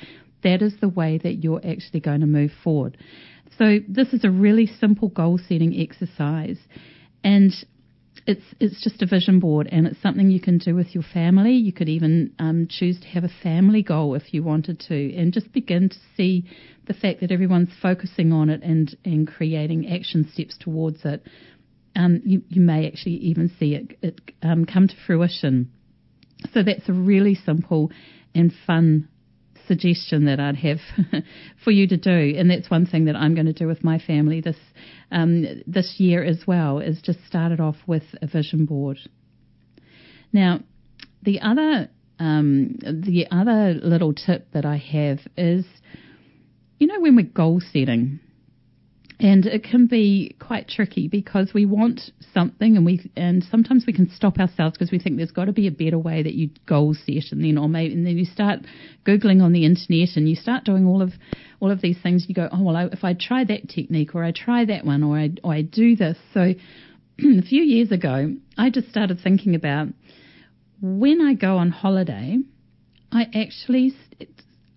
that 0.43 0.61
is 0.61 0.75
the 0.81 0.89
way 0.89 1.19
that 1.19 1.43
you're 1.43 1.67
actually 1.67 2.01
going 2.01 2.21
to 2.21 2.27
move 2.27 2.51
forward. 2.63 2.99
So 3.59 3.79
this 3.89 4.13
is 4.13 4.23
a 4.23 4.31
really 4.31 4.67
simple 4.67 5.09
goal 5.09 5.39
setting 5.39 5.75
exercise. 5.81 6.59
And 7.25 7.53
it's 8.27 8.43
it's 8.59 8.83
just 8.83 9.03
a 9.03 9.07
vision 9.07 9.41
board, 9.41 9.69
and 9.71 9.87
it's 9.87 10.01
something 10.03 10.31
you 10.31 10.41
can 10.41 10.59
do 10.59 10.75
with 10.75 10.95
your 10.95 11.05
family. 11.05 11.53
You 11.53 11.73
could 11.73 11.89
even 11.89 12.33
um, 12.39 12.67
choose 12.69 12.99
to 13.01 13.07
have 13.09 13.25
a 13.25 13.31
family 13.43 13.83
goal 13.83 14.15
if 14.15 14.35
you 14.35 14.43
wanted 14.43 14.81
to, 14.89 15.15
and 15.17 15.33
just 15.33 15.53
begin 15.53 15.89
to 15.89 15.97
see 16.17 16.45
the 16.87 16.95
fact 16.95 17.21
that 17.21 17.31
everyone's 17.31 17.71
focusing 17.81 18.33
on 18.33 18.51
it 18.51 18.63
and 18.63 18.97
and 19.05 19.29
creating 19.29 19.89
action 19.89 20.29
steps 20.33 20.57
towards 20.59 21.05
it. 21.05 21.23
Um, 21.95 22.21
you, 22.25 22.43
you 22.49 22.61
may 22.61 22.87
actually 22.87 23.15
even 23.15 23.51
see 23.59 23.75
it, 23.75 23.99
it 24.03 24.21
um, 24.43 24.67
come 24.67 24.87
to 24.87 24.95
fruition. 25.07 25.71
So 26.53 26.63
that's 26.63 26.87
a 26.89 26.93
really 26.93 27.35
simple 27.35 27.91
and 28.35 28.53
fun 28.67 29.09
suggestion 29.67 30.27
that 30.27 30.41
I'd 30.41 30.57
have 30.57 30.79
for 31.65 31.71
you 31.71 31.87
to 31.89 31.97
do, 31.97 32.35
and 32.37 32.51
that's 32.51 32.71
one 32.71 32.87
thing 32.87 33.07
that 33.07 33.17
I'm 33.17 33.35
going 33.35 33.47
to 33.47 33.53
do 33.53 33.67
with 33.67 33.85
my 33.85 33.99
family 33.99 34.41
this 34.41 34.57
um, 35.11 35.63
this 35.67 35.95
year 35.99 36.25
as 36.25 36.43
well. 36.47 36.79
Is 36.79 37.01
just 37.03 37.19
started 37.27 37.61
off 37.61 37.77
with 37.87 38.05
a 38.23 38.27
vision 38.27 38.67
board. 38.67 38.99
Now, 40.33 40.61
the 41.23 41.41
other 41.41 41.89
um, 42.19 42.77
the 42.81 43.27
other 43.31 43.75
little 43.75 44.15
tip 44.15 44.49
that 44.53 44.65
I 44.65 44.77
have 44.77 45.19
is, 45.37 45.65
you 46.79 46.87
know, 46.87 47.01
when 47.01 47.17
we're 47.17 47.27
goal 47.27 47.61
setting, 47.61 48.21
and 49.19 49.47
it 49.47 49.65
can 49.65 49.87
be 49.87 50.37
quite 50.39 50.69
tricky 50.69 51.09
because 51.09 51.53
we 51.55 51.65
want 51.65 52.01
something 52.35 52.77
and 52.77 52.85
we 52.85 53.11
and 53.17 53.43
sometimes 53.51 53.85
we 53.87 53.93
can 53.93 54.11
stop 54.11 54.39
ourselves 54.39 54.77
because 54.77 54.93
we 54.93 54.99
think 54.99 55.17
there's 55.17 55.31
got 55.31 55.47
to 55.47 55.53
be 55.53 55.67
a 55.67 55.71
better 55.71 55.99
way 55.99 56.23
that 56.23 56.35
you 56.35 56.51
goal 56.67 56.95
set 56.95 57.33
and 57.33 57.43
then 57.43 57.57
or 57.57 57.69
maybe 57.69 57.95
and 57.95 58.07
then 58.07 58.19
you 58.19 58.27
start 58.27 58.61
googling 59.07 59.43
on 59.43 59.53
the 59.53 59.65
internet 59.65 60.17
and 60.17 60.29
you 60.29 60.37
start 60.37 60.65
doing 60.65 60.87
all 60.87 61.01
of 61.01 61.13
all 61.61 61.71
of 61.71 61.81
these 61.81 61.97
things 62.03 62.27
you 62.29 62.35
go 62.35 62.49
oh 62.53 62.63
well 62.63 62.77
I, 62.77 62.85
if 62.87 63.05
I 63.05 63.15
try 63.15 63.45
that 63.45 63.71
technique 63.71 64.15
or 64.15 64.23
I 64.23 64.33
try 64.33 64.67
that 64.67 64.85
one 64.85 65.03
or 65.03 65.19
I 65.19 65.31
or 65.43 65.55
I 65.55 65.63
do 65.63 65.97
this. 65.97 66.19
So 66.35 66.41
a 67.19 67.43
few 67.43 67.63
years 67.63 67.93
ago 67.93 68.35
I 68.59 68.69
just 68.69 68.91
started 68.91 69.21
thinking 69.23 69.55
about 69.55 69.89
when 70.83 71.23
I 71.23 71.33
go 71.33 71.57
on 71.57 71.71
holiday 71.71 72.37
I 73.11 73.27
actually 73.35 73.95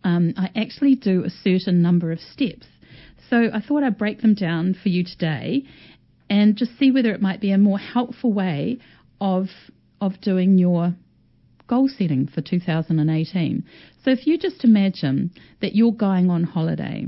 um, 0.06 0.34
I 0.38 0.50
actually 0.56 0.96
do 0.96 1.26
a 1.26 1.30
certain 1.30 1.82
number 1.82 2.14
of 2.14 2.20
steps 2.22 2.66
so 3.30 3.50
I 3.54 3.62
thought 3.62 3.84
I'd 3.84 3.98
break 3.98 4.22
them 4.22 4.34
down 4.34 4.76
for 4.82 4.90
you 4.90 5.04
today 5.04 5.64
and 6.30 6.56
just 6.56 6.78
see 6.78 6.92
whether 6.92 7.12
it 7.12 7.22
might 7.22 7.42
be 7.42 7.52
a 7.52 7.58
more 7.58 7.80
helpful 7.80 8.34
way 8.34 8.80
of 9.20 9.48
of 10.02 10.22
doing 10.22 10.58
your 10.58 10.96
goal 11.68 11.88
setting 11.88 12.28
for 12.28 12.42
2018. 12.42 13.64
So 14.04 14.12
if 14.12 14.26
you 14.26 14.38
just 14.38 14.64
imagine 14.64 15.32
that 15.62 15.76
you're 15.76 15.92
going 15.92 16.30
on 16.30 16.44
holiday. 16.44 17.06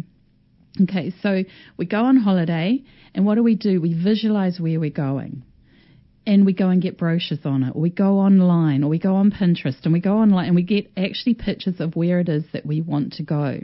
Okay, 0.82 1.14
so 1.22 1.44
we 1.78 1.86
go 1.86 2.04
on 2.04 2.18
holiday 2.18 2.84
and 3.14 3.26
what 3.26 3.36
do 3.36 3.44
we 3.44 3.56
do? 3.56 3.82
We 3.82 3.94
visualize 3.94 4.60
where 4.60 4.80
we're 4.80 4.90
going. 4.90 5.44
And 6.26 6.46
we 6.46 6.54
go 6.54 6.70
and 6.70 6.82
get 6.82 7.00
brochures 7.00 7.40
on 7.46 7.64
it, 7.64 7.76
or 7.76 7.82
we 7.82 7.90
go 7.90 8.20
online, 8.20 8.84
or 8.84 8.90
we 8.90 9.00
go 9.00 9.16
on 9.16 9.32
Pinterest, 9.32 9.84
and 9.84 9.92
we 9.92 10.00
go 10.00 10.18
online 10.18 10.46
and 10.46 10.56
we 10.56 10.62
get 10.62 10.92
actually 10.96 11.34
pictures 11.34 11.80
of 11.80 11.96
where 11.96 12.20
it 12.20 12.30
is 12.30 12.44
that 12.54 12.64
we 12.64 12.80
want 12.80 13.14
to 13.14 13.24
go. 13.24 13.60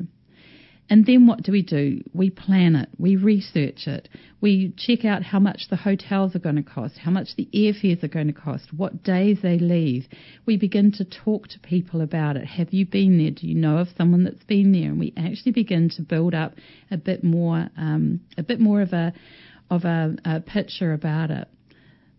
And 0.89 1.06
then 1.06 1.27
what 1.27 1.44
do 1.44 1.51
we 1.51 1.63
do? 1.63 2.01
We 2.13 2.29
plan 2.29 2.75
it, 2.75 2.89
we 2.98 3.17
research 3.17 3.88
it, 3.88 4.08
we 4.39 4.74
check 4.77 5.03
out 5.03 5.22
how 5.22 5.39
much 5.39 5.67
the 5.70 5.75
hotels 5.75 6.34
are 6.34 6.39
going 6.39 6.56
to 6.56 6.63
cost, 6.63 6.98
how 7.00 7.12
much 7.12 7.36
the 7.36 7.50
airfares 7.53 8.03
are 8.03 8.08
going 8.08 8.27
to 8.27 8.34
cost, 8.34 8.72
what 8.72 9.03
days 9.03 9.39
they 9.44 9.60
leave. 9.60 10.06
We 10.46 10.56
begin 10.56 10.94
to 10.94 11.03
talk 11.03 11.50
to 11.50 11.60
people 11.60 12.00
about 12.00 12.38
it. 12.38 12.46
Have 12.46 12.72
you 12.72 12.86
been 12.86 13.17
there? 13.17 13.32
Do 13.32 13.48
you 13.48 13.56
know 13.56 13.79
of 13.79 13.89
someone 13.98 14.24
that's 14.24 14.44
been 14.46 14.72
there? 14.72 14.89
And 14.89 15.00
we 15.00 15.13
actually 15.17 15.51
begin 15.51 15.89
to 15.98 16.01
build 16.01 16.34
up 16.34 16.53
a 16.89 16.98
bit 16.98 17.22
more, 17.24 17.67
um, 17.77 18.22
a 18.38 18.44
bit 18.44 18.60
more 18.60 18.82
of 18.82 18.94
a 18.94 19.13
of 19.70 19.84
a, 19.84 20.15
a 20.24 20.39
picture 20.39 20.94
about 20.94 21.29
it. 21.29 21.46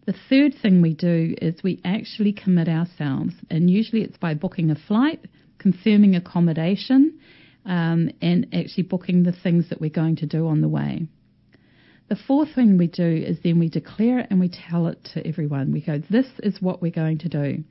The 0.04 0.14
third 0.28 0.54
thing 0.60 0.82
we 0.82 0.92
do 0.92 1.34
is 1.40 1.62
we 1.62 1.80
actually 1.82 2.32
commit 2.34 2.68
ourselves, 2.68 3.32
and 3.50 3.70
usually 3.70 4.02
it's 4.02 4.18
by 4.18 4.34
booking 4.34 4.70
a 4.70 4.74
flight, 4.74 5.24
confirming 5.58 6.14
accommodation 6.14 7.18
um, 7.64 8.10
and 8.20 8.46
actually 8.52 8.84
booking 8.84 9.22
the 9.22 9.32
things 9.32 9.68
that 9.70 9.80
we're 9.80 9.90
going 9.90 10.16
to 10.16 10.26
do 10.26 10.46
on 10.48 10.60
the 10.60 10.68
way. 10.68 11.06
The 12.08 12.16
fourth 12.16 12.54
thing 12.54 12.78
we 12.78 12.86
do 12.86 13.24
is 13.26 13.38
then 13.44 13.58
we 13.58 13.68
declare 13.68 14.20
it 14.20 14.28
and 14.30 14.40
we 14.40 14.48
tell 14.48 14.86
it 14.86 15.06
to 15.12 15.26
everyone. 15.26 15.72
We 15.72 15.82
go, 15.82 16.00
this 16.10 16.26
is 16.42 16.60
what 16.60 16.80
we're 16.80 16.90
going 16.90 17.18
to 17.18 17.28
do. 17.28 17.64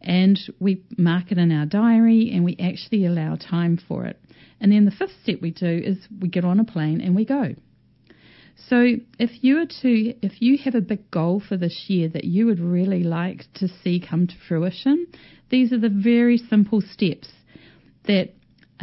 And 0.00 0.38
we 0.58 0.82
mark 0.96 1.32
it 1.32 1.38
in 1.38 1.52
our 1.52 1.66
diary 1.66 2.30
and 2.32 2.44
we 2.44 2.56
actually 2.58 3.04
allow 3.04 3.36
time 3.36 3.78
for 3.88 4.06
it. 4.06 4.18
And 4.60 4.72
then 4.72 4.86
the 4.86 4.90
fifth 4.90 5.12
step 5.22 5.40
we 5.42 5.50
do 5.50 5.66
is 5.66 5.98
we 6.20 6.28
get 6.28 6.44
on 6.44 6.60
a 6.60 6.64
plane 6.64 7.00
and 7.00 7.14
we 7.14 7.26
go. 7.26 7.54
So 8.68 8.96
if 9.18 9.42
you 9.42 9.56
were 9.56 9.66
to, 9.82 10.14
if 10.24 10.40
you 10.40 10.58
have 10.64 10.74
a 10.74 10.80
big 10.80 11.10
goal 11.10 11.42
for 11.46 11.56
this 11.56 11.84
year 11.88 12.08
that 12.08 12.24
you 12.24 12.46
would 12.46 12.60
really 12.60 13.02
like 13.02 13.44
to 13.54 13.68
see 13.68 14.00
come 14.00 14.26
to 14.26 14.34
fruition, 14.48 15.06
these 15.50 15.72
are 15.72 15.78
the 15.78 15.88
very 15.90 16.38
simple 16.38 16.80
steps 16.80 17.28
that 18.06 18.34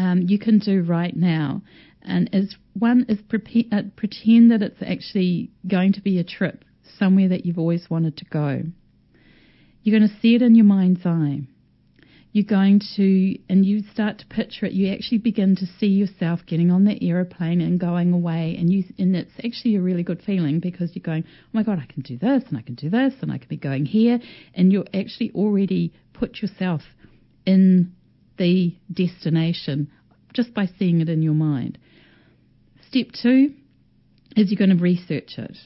um, 0.01 0.23
you 0.27 0.39
can 0.39 0.57
do 0.57 0.81
right 0.81 1.15
now. 1.15 1.61
And 2.01 2.29
is 2.33 2.55
one 2.73 3.05
is 3.07 3.19
pre- 3.29 3.69
uh, 3.71 3.83
pretend 3.95 4.51
that 4.51 4.63
it's 4.63 4.81
actually 4.81 5.51
going 5.67 5.93
to 5.93 6.01
be 6.01 6.17
a 6.17 6.23
trip 6.23 6.65
somewhere 6.97 7.29
that 7.29 7.45
you've 7.45 7.59
always 7.59 7.87
wanted 7.89 8.17
to 8.17 8.25
go. 8.25 8.63
You're 9.83 9.99
going 9.99 10.09
to 10.09 10.19
see 10.19 10.35
it 10.35 10.41
in 10.41 10.55
your 10.55 10.65
mind's 10.65 11.05
eye. 11.05 11.41
You're 12.31 12.45
going 12.45 12.81
to, 12.95 13.37
and 13.49 13.65
you 13.65 13.83
start 13.93 14.19
to 14.19 14.25
picture 14.25 14.65
it. 14.65 14.71
You 14.71 14.93
actually 14.93 15.17
begin 15.17 15.55
to 15.57 15.65
see 15.65 15.87
yourself 15.87 16.39
getting 16.47 16.71
on 16.71 16.85
the 16.85 16.97
aeroplane 17.07 17.59
and 17.59 17.79
going 17.79 18.13
away, 18.13 18.55
and 18.57 18.71
you, 18.71 18.85
and 18.97 19.15
it's 19.15 19.33
actually 19.43 19.75
a 19.75 19.81
really 19.81 20.03
good 20.03 20.21
feeling 20.25 20.59
because 20.59 20.91
you're 20.95 21.03
going, 21.03 21.25
oh 21.27 21.49
my 21.51 21.63
god, 21.63 21.77
I 21.79 21.91
can 21.91 22.03
do 22.03 22.17
this, 22.17 22.43
and 22.47 22.57
I 22.57 22.61
can 22.61 22.75
do 22.75 22.89
this, 22.89 23.13
and 23.21 23.31
I 23.31 23.37
can 23.37 23.49
be 23.49 23.57
going 23.57 23.85
here, 23.85 24.19
and 24.55 24.71
you're 24.71 24.85
actually 24.93 25.31
already 25.35 25.93
put 26.13 26.41
yourself 26.41 26.81
in 27.45 27.93
the 28.41 28.75
destination 28.91 29.91
just 30.33 30.51
by 30.53 30.67
seeing 30.79 30.99
it 30.99 31.09
in 31.09 31.21
your 31.21 31.35
mind. 31.35 31.77
Step 32.89 33.07
two 33.21 33.53
is 34.35 34.51
you're 34.51 34.57
going 34.57 34.75
to 34.75 34.83
research 34.83 35.37
it. 35.37 35.57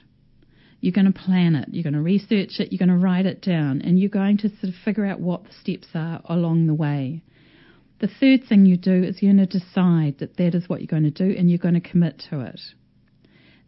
You're 0.82 0.94
going 0.94 1.12
to 1.12 1.18
plan 1.18 1.56
it. 1.56 1.70
You're 1.72 1.84
going 1.84 1.94
to 1.94 2.02
research 2.02 2.60
it. 2.60 2.72
You're 2.72 2.86
going 2.86 3.00
to 3.00 3.04
write 3.04 3.26
it 3.26 3.42
down. 3.42 3.82
And 3.82 3.98
you're 3.98 4.10
going 4.10 4.38
to 4.40 4.50
sort 4.50 4.64
of 4.66 4.74
figure 4.84 5.06
out 5.06 5.22
what 5.22 5.46
the 5.46 5.52
steps 5.62 5.88
are 5.96 6.22
along 6.26 6.68
the 6.68 6.74
way. 6.74 7.24
The 8.02 8.10
third 8.20 8.48
thing 8.48 8.66
you 8.66 8.76
do 8.76 9.04
is 9.04 9.22
you're 9.22 9.34
going 9.34 9.48
to 9.48 9.60
decide 9.60 10.20
that 10.20 10.36
that 10.38 10.54
is 10.54 10.68
what 10.68 10.82
you're 10.82 10.88
going 10.88 11.10
to 11.10 11.12
do 11.12 11.34
and 11.38 11.50
you're 11.50 11.58
going 11.58 11.76
to 11.76 11.90
commit 11.90 12.22
to 12.30 12.42
it. 12.42 12.60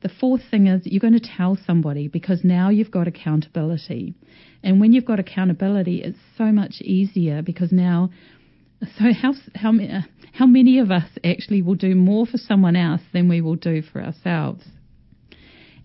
The 0.02 0.10
fourth 0.10 0.42
thing 0.52 0.68
is 0.68 0.82
you're 0.86 1.00
going 1.00 1.20
to 1.20 1.32
tell 1.38 1.58
somebody 1.66 2.08
because 2.08 2.44
now 2.44 2.70
you've 2.70 2.92
got 2.92 3.08
accountability. 3.08 4.14
And 4.62 4.80
when 4.82 4.92
you've 4.92 5.06
got 5.06 5.20
accountability, 5.20 6.04
it's 6.04 6.20
so 6.38 6.52
much 6.52 6.82
easier 6.82 7.42
because 7.42 7.72
now 7.72 8.12
so 8.82 9.14
how 9.14 9.34
how 9.56 9.74
how 10.34 10.46
many 10.46 10.80
of 10.80 10.92
us 10.92 11.10
actually 11.24 11.62
will 11.62 11.76
do 11.76 11.96
more 11.96 12.26
for 12.26 12.38
someone 12.38 12.76
else 12.76 13.02
than 13.14 13.28
we 13.28 13.42
will 13.42 13.56
do 13.56 13.82
for 13.82 14.02
ourselves? 14.02 14.64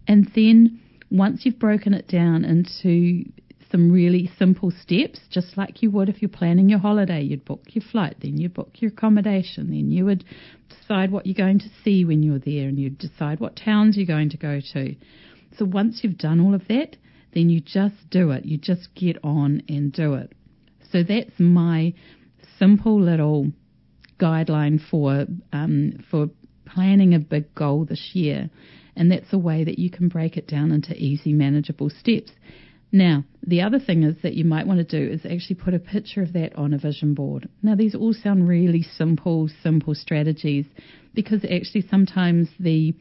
And 0.07 0.31
then 0.35 0.81
once 1.11 1.43
you've 1.45 1.59
broken 1.59 1.95
it 1.95 2.09
down 2.09 2.45
into 2.45 3.25
some 3.73 3.91
really 3.91 4.31
simple 4.39 4.71
steps, 4.71 5.19
just 5.31 5.57
like 5.57 5.83
you 5.83 5.91
would 5.91 6.11
if 6.11 6.21
you're 6.21 6.29
planning 6.29 6.69
your 6.69 6.79
holiday. 6.79 7.23
You'd 7.23 7.45
book 7.45 7.63
your 7.69 7.83
flight, 7.91 8.17
then 8.21 8.37
you'd 8.37 8.55
book 8.55 8.71
your 8.75 8.91
accommodation, 8.93 9.71
then 9.71 9.91
you 9.91 10.05
would 10.05 10.25
decide 10.69 11.11
what 11.11 11.27
you're 11.27 11.35
going 11.35 11.59
to 11.61 11.71
see 11.83 12.05
when 12.05 12.23
you're 12.23 12.39
there, 12.39 12.69
and 12.69 12.79
you'd 12.79 12.99
decide 12.99 13.41
what 13.41 13.57
towns 13.57 13.97
you're 13.97 14.07
going 14.07 14.31
to 14.31 14.37
go 14.37 14.61
to. 14.75 14.95
So 15.59 15.65
once 15.65 16.01
you've 16.03 16.19
done 16.19 16.39
all 16.39 16.55
of 16.55 16.69
that, 16.69 16.97
then 17.35 17.49
you 17.49 17.61
just 17.61 17.95
do 18.11 18.31
it. 18.31 18.45
You 18.45 18.59
just 18.59 18.95
get 18.95 19.17
on 19.25 19.63
and 19.69 19.91
do 19.91 20.15
it. 20.15 20.33
So 20.91 21.03
that's 21.03 21.33
my 21.39 21.95
simple 22.63 23.01
little 23.01 23.51
guideline 24.21 24.81
for 24.89 25.27
um, 25.53 25.95
for 26.09 26.29
planning 26.65 27.13
a 27.13 27.19
big 27.19 27.53
goal 27.57 27.85
this 27.85 28.11
year, 28.13 28.49
and 28.95 29.11
that's 29.11 29.33
a 29.33 29.39
way 29.39 29.65
that 29.65 29.81
you 29.81 29.91
can 29.91 30.09
break 30.09 30.37
it 30.37 30.47
down 30.47 30.71
into 30.71 30.95
easy, 30.95 31.33
manageable 31.33 31.91
steps. 31.91 32.31
Now, 32.93 33.25
the 33.45 33.63
other 33.63 33.81
thing 33.81 34.05
is 34.05 34.15
that 34.23 34.35
you 34.35 34.45
might 34.45 34.67
want 34.67 34.79
to 34.79 34.85
do 34.85 35.13
is 35.13 35.25
actually 35.25 35.57
put 35.57 35.75
a 35.75 35.81
picture 35.81 36.23
of 36.23 36.35
that 36.35 36.55
on 36.55 36.73
a 36.73 36.79
vision 36.79 37.15
board. 37.15 37.49
Now, 37.63 37.75
these 37.75 37.97
all 37.97 38.13
sound 38.13 38.47
really 38.47 38.83
simple, 38.83 39.49
simple 39.63 39.95
strategies 39.95 40.67
because 41.15 41.45
actually 41.45 41.85
sometimes 41.91 42.49
the 42.61 42.95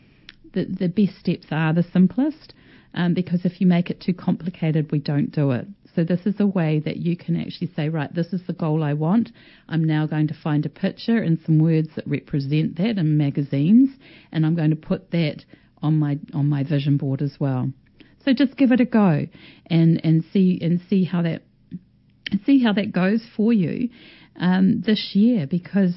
the, 0.53 0.65
the 0.65 0.87
best 0.89 1.19
steps 1.19 1.47
are 1.51 1.73
the 1.73 1.83
simplest. 1.83 2.55
Um, 2.93 3.13
because 3.13 3.45
if 3.45 3.61
you 3.61 3.67
make 3.67 3.89
it 3.89 4.01
too 4.01 4.13
complicated, 4.13 4.91
we 4.91 4.99
don't 4.99 5.31
do 5.31 5.51
it. 5.51 5.65
So 5.95 6.03
this 6.03 6.25
is 6.25 6.39
a 6.39 6.48
way 6.48 6.79
that 6.79 6.98
you 6.98 7.17
can 7.17 7.36
actually 7.36 7.71
say, 7.75 7.89
right, 7.89 8.13
this 8.13 8.27
is 8.27 8.41
the 8.48 8.53
goal 8.53 8.83
I 8.83 8.93
want. 8.93 9.31
I'm 9.67 9.83
now 9.83 10.07
going 10.07 10.27
to 10.29 10.33
find 10.33 10.65
a 10.65 10.69
picture 10.69 11.17
and 11.17 11.39
some 11.45 11.60
words 11.60 11.89
that 11.95 12.07
represent 12.07 12.77
that 12.77 12.98
in 12.98 13.17
magazines, 13.17 13.89
and 14.31 14.45
I'm 14.45 14.55
going 14.55 14.69
to 14.69 14.75
put 14.75 15.12
that 15.12 15.43
on 15.81 15.98
my 15.98 16.19
on 16.33 16.48
my 16.48 16.63
vision 16.63 16.98
board 16.98 17.21
as 17.21 17.36
well. 17.39 17.71
So 18.24 18.33
just 18.33 18.55
give 18.55 18.71
it 18.71 18.79
a 18.79 18.86
go 18.86 19.27
and 19.65 20.01
and 20.03 20.24
see 20.31 20.60
and 20.62 20.79
see 20.89 21.03
how 21.03 21.24
that 21.24 21.41
see 22.45 22.63
how 22.63 22.74
that 22.74 22.93
goes 22.93 23.24
for 23.36 23.51
you 23.51 23.89
um, 24.39 24.81
this 24.86 25.12
year 25.13 25.48
because 25.48 25.93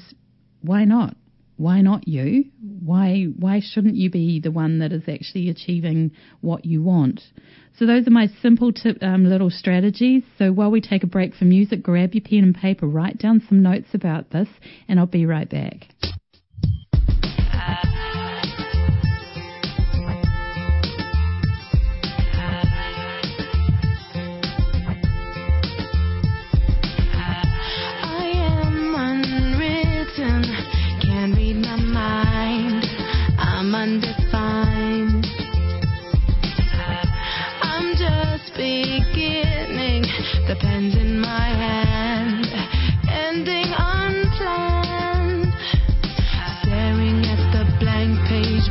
why 0.61 0.83
not? 0.83 1.15
why 1.57 1.81
not 1.81 2.07
you? 2.07 2.45
Why 2.61 3.25
why 3.37 3.61
shouldn't 3.63 3.95
you 3.95 4.09
be 4.09 4.39
the 4.39 4.51
one 4.51 4.79
that 4.79 4.91
is 4.91 5.03
actually 5.07 5.49
achieving 5.49 6.11
what 6.41 6.65
you 6.65 6.83
want? 6.83 7.21
So 7.77 7.85
those 7.85 8.07
are 8.07 8.11
my 8.11 8.27
simple 8.41 8.71
tip, 8.71 8.97
um, 9.01 9.25
little 9.25 9.49
strategies. 9.49 10.23
So 10.37 10.51
while 10.53 10.71
we 10.71 10.79
take 10.79 11.03
a 11.03 11.07
break 11.07 11.35
for 11.35 11.43
music, 11.43 11.83
grab 11.83 12.13
your 12.13 12.21
pen 12.21 12.43
and 12.43 12.55
paper, 12.55 12.87
write 12.87 13.17
down 13.17 13.41
some 13.49 13.61
notes 13.61 13.89
about 13.93 14.31
this, 14.31 14.47
and 14.87 14.99
I'll 14.99 15.05
be 15.05 15.25
right 15.25 15.49
back. 15.49 15.87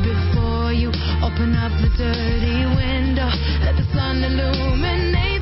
before 0.05 0.71
you. 0.71 0.89
Open 1.25 1.55
up 1.55 1.71
the 1.81 1.89
dirty 1.97 2.65
window, 2.77 3.29
let 3.65 3.75
the 3.75 3.85
sun 3.93 4.23
illuminate. 4.23 5.34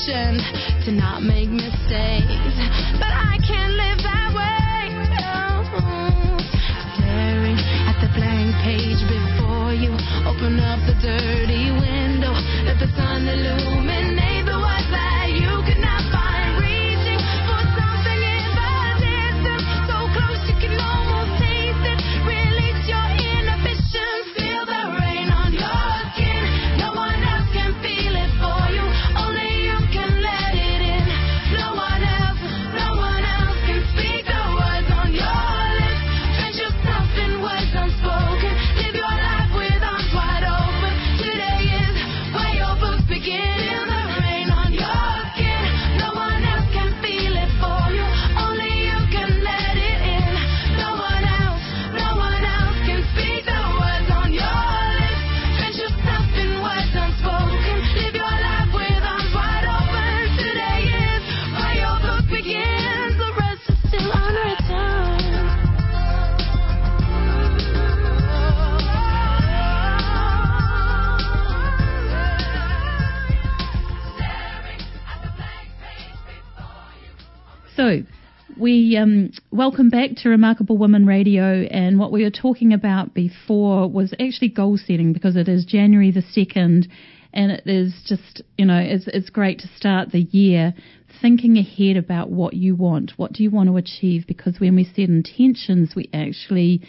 conditioned 0.00 0.40
to 0.84 0.92
not 0.92 1.22
make 1.22 1.48
mistakes. 1.48 2.56
But 2.98 3.12
I 3.12 3.38
can't 3.46 3.72
live 3.72 3.98
that 4.02 4.30
way. 4.34 4.80
Oh. 5.72 6.38
Staring 6.96 7.58
at 7.88 8.00
the 8.00 8.08
blank 8.16 8.54
page 8.64 9.00
before 9.08 9.72
you, 9.74 9.92
open 10.26 10.60
up 10.60 10.80
the 10.86 10.94
dirty 11.02 11.70
window, 11.70 12.32
let 12.64 12.78
the 12.78 12.88
sun 12.96 13.28
illuminate. 13.28 14.39
Um, 78.60 79.30
welcome 79.50 79.88
back 79.88 80.10
to 80.16 80.28
Remarkable 80.28 80.76
Women 80.76 81.06
Radio. 81.06 81.62
And 81.62 81.98
what 81.98 82.12
we 82.12 82.24
were 82.24 82.30
talking 82.30 82.74
about 82.74 83.14
before 83.14 83.88
was 83.88 84.12
actually 84.20 84.50
goal 84.50 84.76
setting 84.76 85.14
because 85.14 85.34
it 85.34 85.48
is 85.48 85.64
January 85.64 86.10
the 86.10 86.20
2nd 86.20 86.86
and 87.32 87.52
it 87.52 87.62
is 87.64 87.94
just, 88.06 88.42
you 88.58 88.66
know, 88.66 88.76
it's, 88.78 89.06
it's 89.06 89.30
great 89.30 89.60
to 89.60 89.68
start 89.78 90.12
the 90.12 90.20
year 90.20 90.74
thinking 91.22 91.56
ahead 91.56 91.96
about 91.96 92.28
what 92.28 92.52
you 92.52 92.76
want. 92.76 93.12
What 93.16 93.32
do 93.32 93.42
you 93.42 93.50
want 93.50 93.70
to 93.70 93.78
achieve? 93.78 94.26
Because 94.26 94.60
when 94.60 94.76
we 94.76 94.84
set 94.84 95.08
intentions, 95.08 95.94
we 95.96 96.10
actually, 96.12 96.82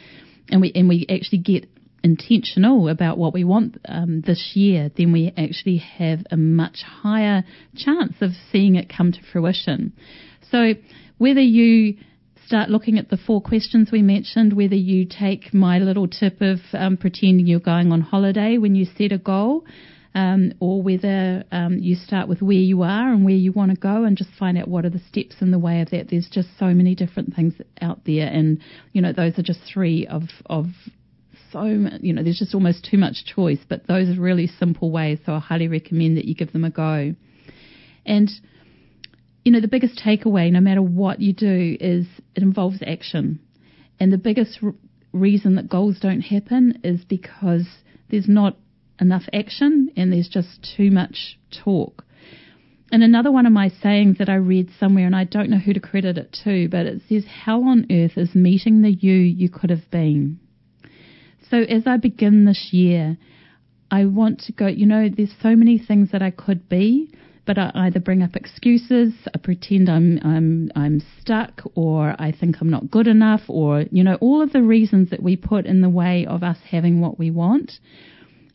and 0.50 0.60
we, 0.60 0.74
and 0.76 0.90
we 0.90 1.06
actually 1.10 1.40
get 1.40 1.70
intentional 2.04 2.90
about 2.90 3.18
what 3.18 3.34
we 3.34 3.46
want 3.46 3.78
um, 3.88 4.20
this 4.28 4.52
year, 4.56 4.92
then 4.98 5.14
we 5.14 5.32
actually 5.38 5.78
have 5.78 6.20
a 6.32 6.38
much 6.38 6.84
higher 6.84 7.46
chance 7.78 8.16
of 8.20 8.32
seeing 8.52 8.76
it 8.76 8.92
come 8.94 9.14
to 9.14 9.20
fruition. 9.32 9.94
So 10.52 10.74
whether 11.22 11.40
you 11.40 11.96
start 12.48 12.72
looking 12.72 12.98
at 12.98 13.12
the 13.12 13.16
four 13.16 13.40
questions 13.40 13.92
we 13.92 14.02
mentioned, 14.02 14.54
whether 14.54 14.74
you 14.76 15.06
take 15.06 15.54
my 15.54 15.78
little 15.78 16.08
tip 16.08 16.42
of 16.42 16.58
um, 16.74 16.98
pretending 16.98 17.46
you're 17.46 17.60
going 17.60 17.92
on 17.92 18.02
holiday 18.02 18.58
when 18.58 18.74
you 18.74 18.86
set 18.98 19.12
a 19.12 19.20
goal, 19.20 19.64
um, 20.16 20.52
or 20.60 20.82
whether 20.82 21.44
um, 21.52 21.78
you 21.78 21.94
start 21.94 22.28
with 22.28 22.42
where 22.42 22.58
you 22.58 22.82
are 22.82 23.14
and 23.14 23.24
where 23.24 23.36
you 23.36 23.52
want 23.52 23.70
to 23.70 23.78
go 23.78 24.04
and 24.04 24.18
just 24.18 24.32
find 24.40 24.58
out 24.58 24.68
what 24.68 24.84
are 24.84 24.90
the 24.90 25.02
steps 25.12 25.36
in 25.42 25.52
the 25.52 25.60
way 25.60 25.82
of 25.82 25.92
that. 25.92 26.10
There's 26.10 26.28
just 26.28 26.50
so 26.58 26.74
many 26.74 26.96
different 26.96 27.36
things 27.36 27.54
out 27.80 28.00
there, 28.04 28.26
and 28.26 28.60
you 28.92 29.04
know 29.04 29.14
those 29.14 29.38
are 29.38 29.44
just 29.44 29.60
three 29.72 30.08
of 30.08 30.24
of 30.48 30.66
so 31.52 31.66
you 31.66 32.14
know 32.14 32.24
there's 32.24 32.40
just 32.40 32.56
almost 32.56 32.88
too 32.90 32.98
much 32.98 33.26
choice, 33.26 33.60
but 33.70 33.86
those 33.86 34.10
are 34.18 34.20
really 34.20 34.48
simple 34.48 34.90
ways. 34.90 35.20
So 35.24 35.34
I 35.34 35.40
highly 35.40 35.68
recommend 35.68 36.18
that 36.18 36.26
you 36.26 36.34
give 36.34 36.52
them 36.52 36.64
a 36.64 36.72
go. 36.72 37.14
And 38.08 38.28
you 39.44 39.52
know, 39.52 39.62
the 39.62 39.68
biggest 39.68 40.00
takeaway, 40.04 40.52
no 40.52 40.60
matter 40.60 40.82
what 40.82 41.20
you 41.20 41.34
do, 41.34 41.78
is 41.80 42.06
it 42.36 42.44
involves 42.44 42.80
action. 42.86 43.40
And 44.00 44.12
the 44.12 44.18
biggest 44.18 44.60
reason 45.12 45.56
that 45.56 45.70
goals 45.70 46.00
don't 46.00 46.22
happen 46.22 46.80
is 46.84 47.04
because 47.04 47.68
there's 48.10 48.28
not 48.28 48.58
enough 49.00 49.24
action 49.34 49.90
and 49.98 50.12
there's 50.12 50.30
just 50.30 50.74
too 50.76 50.92
much 50.92 51.40
talk. 51.64 52.06
And 52.92 53.04
another 53.04 53.32
one 53.32 53.46
of 53.46 53.54
my 53.54 53.70
sayings 53.70 54.18
that 54.18 54.30
I 54.30 54.36
read 54.36 54.70
somewhere, 54.80 55.06
and 55.06 55.16
I 55.16 55.24
don't 55.24 55.50
know 55.50 55.58
who 55.58 55.74
to 55.74 55.80
credit 55.80 56.18
it 56.18 56.38
to, 56.44 56.68
but 56.68 56.86
it 56.86 57.02
says, 57.08 57.24
How 57.46 57.64
on 57.64 57.88
earth 57.90 58.18
is 58.18 58.36
meeting 58.36 58.82
the 58.82 58.92
you 58.92 59.14
you 59.14 59.50
could 59.50 59.70
have 59.70 59.90
been. 59.90 60.40
So 61.50 61.58
as 61.58 61.84
I 61.88 61.98
begin 61.98 62.46
this 62.46 62.70
year, 62.72 63.18
I 63.90 64.06
want 64.06 64.42
to 64.42 64.52
go, 64.52 64.68
you 64.68 64.86
know, 64.86 65.10
there's 65.10 65.34
so 65.42 65.56
many 65.56 65.78
things 65.78 66.12
that 66.12 66.22
I 66.22 66.32
could 66.32 66.68
be, 66.68 67.14
but 67.46 67.58
I 67.58 67.72
either 67.74 68.00
bring 68.00 68.22
up 68.22 68.36
excuses, 68.36 69.14
I 69.34 69.38
pretend 69.40 69.90
I'm 69.90 70.20
I'm 70.24 70.72
I'm 70.76 71.02
stuck, 71.20 71.62
or 71.76 72.16
I 72.20 72.32
think 72.32 72.58
I'm 72.62 72.70
not 72.70 72.92
good 72.92 73.08
enough, 73.08 73.42
or 73.48 73.86
you 73.92 74.04
know 74.04 74.16
all 74.22 74.42
of 74.42 74.54
the 74.54 74.62
reasons 74.62 75.10
that 75.10 75.24
we 75.24 75.36
put 75.36 75.66
in 75.66 75.82
the 75.82 75.90
way 75.90 76.26
of 76.26 76.44
us 76.44 76.58
having 76.70 77.02
what 77.02 77.18
we 77.18 77.32
want. 77.32 77.74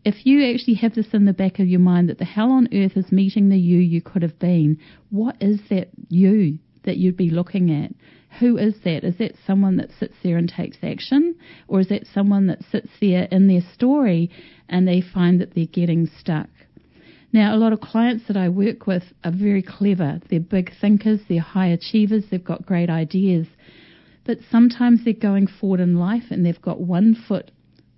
If 0.05 0.25
you 0.25 0.53
actually 0.53 0.75
have 0.75 0.95
this 0.95 1.13
in 1.13 1.25
the 1.25 1.33
back 1.33 1.59
of 1.59 1.67
your 1.67 1.81
mind 1.81 2.09
that 2.09 2.19
the 2.19 2.25
hell 2.25 2.53
on 2.53 2.69
earth 2.73 2.97
is 2.97 3.11
meeting 3.11 3.49
the 3.49 3.59
you 3.59 3.79
you 3.79 4.01
could 4.01 4.23
have 4.23 4.39
been, 4.39 4.79
what 5.11 5.37
is 5.41 5.61
that 5.69 5.89
you 6.09 6.59
that 6.85 6.97
you'd 6.97 7.17
be 7.17 7.31
looking 7.31 7.73
at? 7.73 7.91
Who 8.39 8.57
is 8.57 8.75
that? 8.85 9.03
Is 9.03 9.17
that 9.19 9.35
someone 9.47 9.77
that 9.79 9.91
sits 9.99 10.15
there 10.23 10.37
and 10.37 10.49
takes 10.49 10.77
action? 10.83 11.37
Or 11.69 11.81
is 11.81 11.89
that 11.89 12.07
someone 12.07 12.47
that 12.49 12.63
sits 12.71 12.91
there 13.01 13.27
in 13.31 13.49
their 13.49 13.63
story 13.75 14.31
and 14.69 14.87
they 14.87 15.01
find 15.01 15.41
that 15.41 15.55
they're 15.55 15.67
getting 15.67 16.09
stuck? 16.21 16.49
Now, 17.33 17.55
a 17.55 17.59
lot 17.59 17.73
of 17.73 17.81
clients 17.81 18.25
that 18.29 18.37
I 18.37 18.49
work 18.49 18.87
with 18.87 19.03
are 19.25 19.33
very 19.33 19.63
clever. 19.63 20.21
They're 20.31 20.41
big 20.41 20.71
thinkers, 20.81 21.21
they're 21.29 21.41
high 21.41 21.69
achievers, 21.69 22.25
they've 22.31 22.43
got 22.43 22.67
great 22.67 22.89
ideas. 22.89 23.47
But 24.25 24.39
sometimes 24.51 25.05
they're 25.05 25.13
going 25.15 25.47
forward 25.47 25.81
in 25.81 25.99
life 25.99 26.25
and 26.31 26.45
they've 26.45 26.61
got 26.61 26.81
one 26.81 27.15
foot 27.15 27.51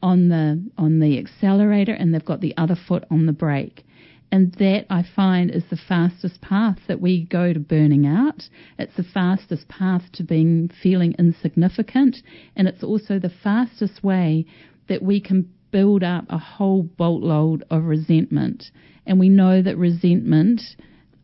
on 0.03 0.29
the 0.29 0.71
on 0.77 1.01
the 1.01 1.19
accelerator 1.19 1.93
and 1.93 2.15
they've 2.15 2.25
got 2.25 2.41
the 2.41 2.57
other 2.57 2.77
foot 2.77 3.05
on 3.11 3.27
the 3.27 3.33
brake. 3.33 3.85
And 4.31 4.53
that 4.55 4.85
I 4.91 5.05
find 5.17 5.51
is 5.51 5.65
the 5.71 5.79
fastest 5.89 6.43
path 6.43 6.79
that 6.87 7.01
we 7.01 7.25
go 7.25 7.53
to 7.55 7.61
burning 7.61 8.07
out. 8.07 8.43
It's 8.79 8.95
the 8.97 9.03
fastest 9.03 9.69
path 9.69 10.03
to 10.15 10.23
being 10.23 10.71
feeling 10.83 11.15
insignificant. 11.19 12.19
And 12.55 12.69
it's 12.69 12.83
also 12.83 13.19
the 13.19 13.33
fastest 13.43 14.05
way 14.05 14.45
that 14.89 15.03
we 15.03 15.21
can 15.21 15.51
build 15.71 16.03
up 16.03 16.27
a 16.29 16.39
whole 16.39 16.83
boatload 16.83 17.65
of 17.71 17.85
resentment. 17.85 18.65
And 19.09 19.19
we 19.19 19.31
know 19.31 19.63
that 19.63 19.77
resentment 19.77 20.61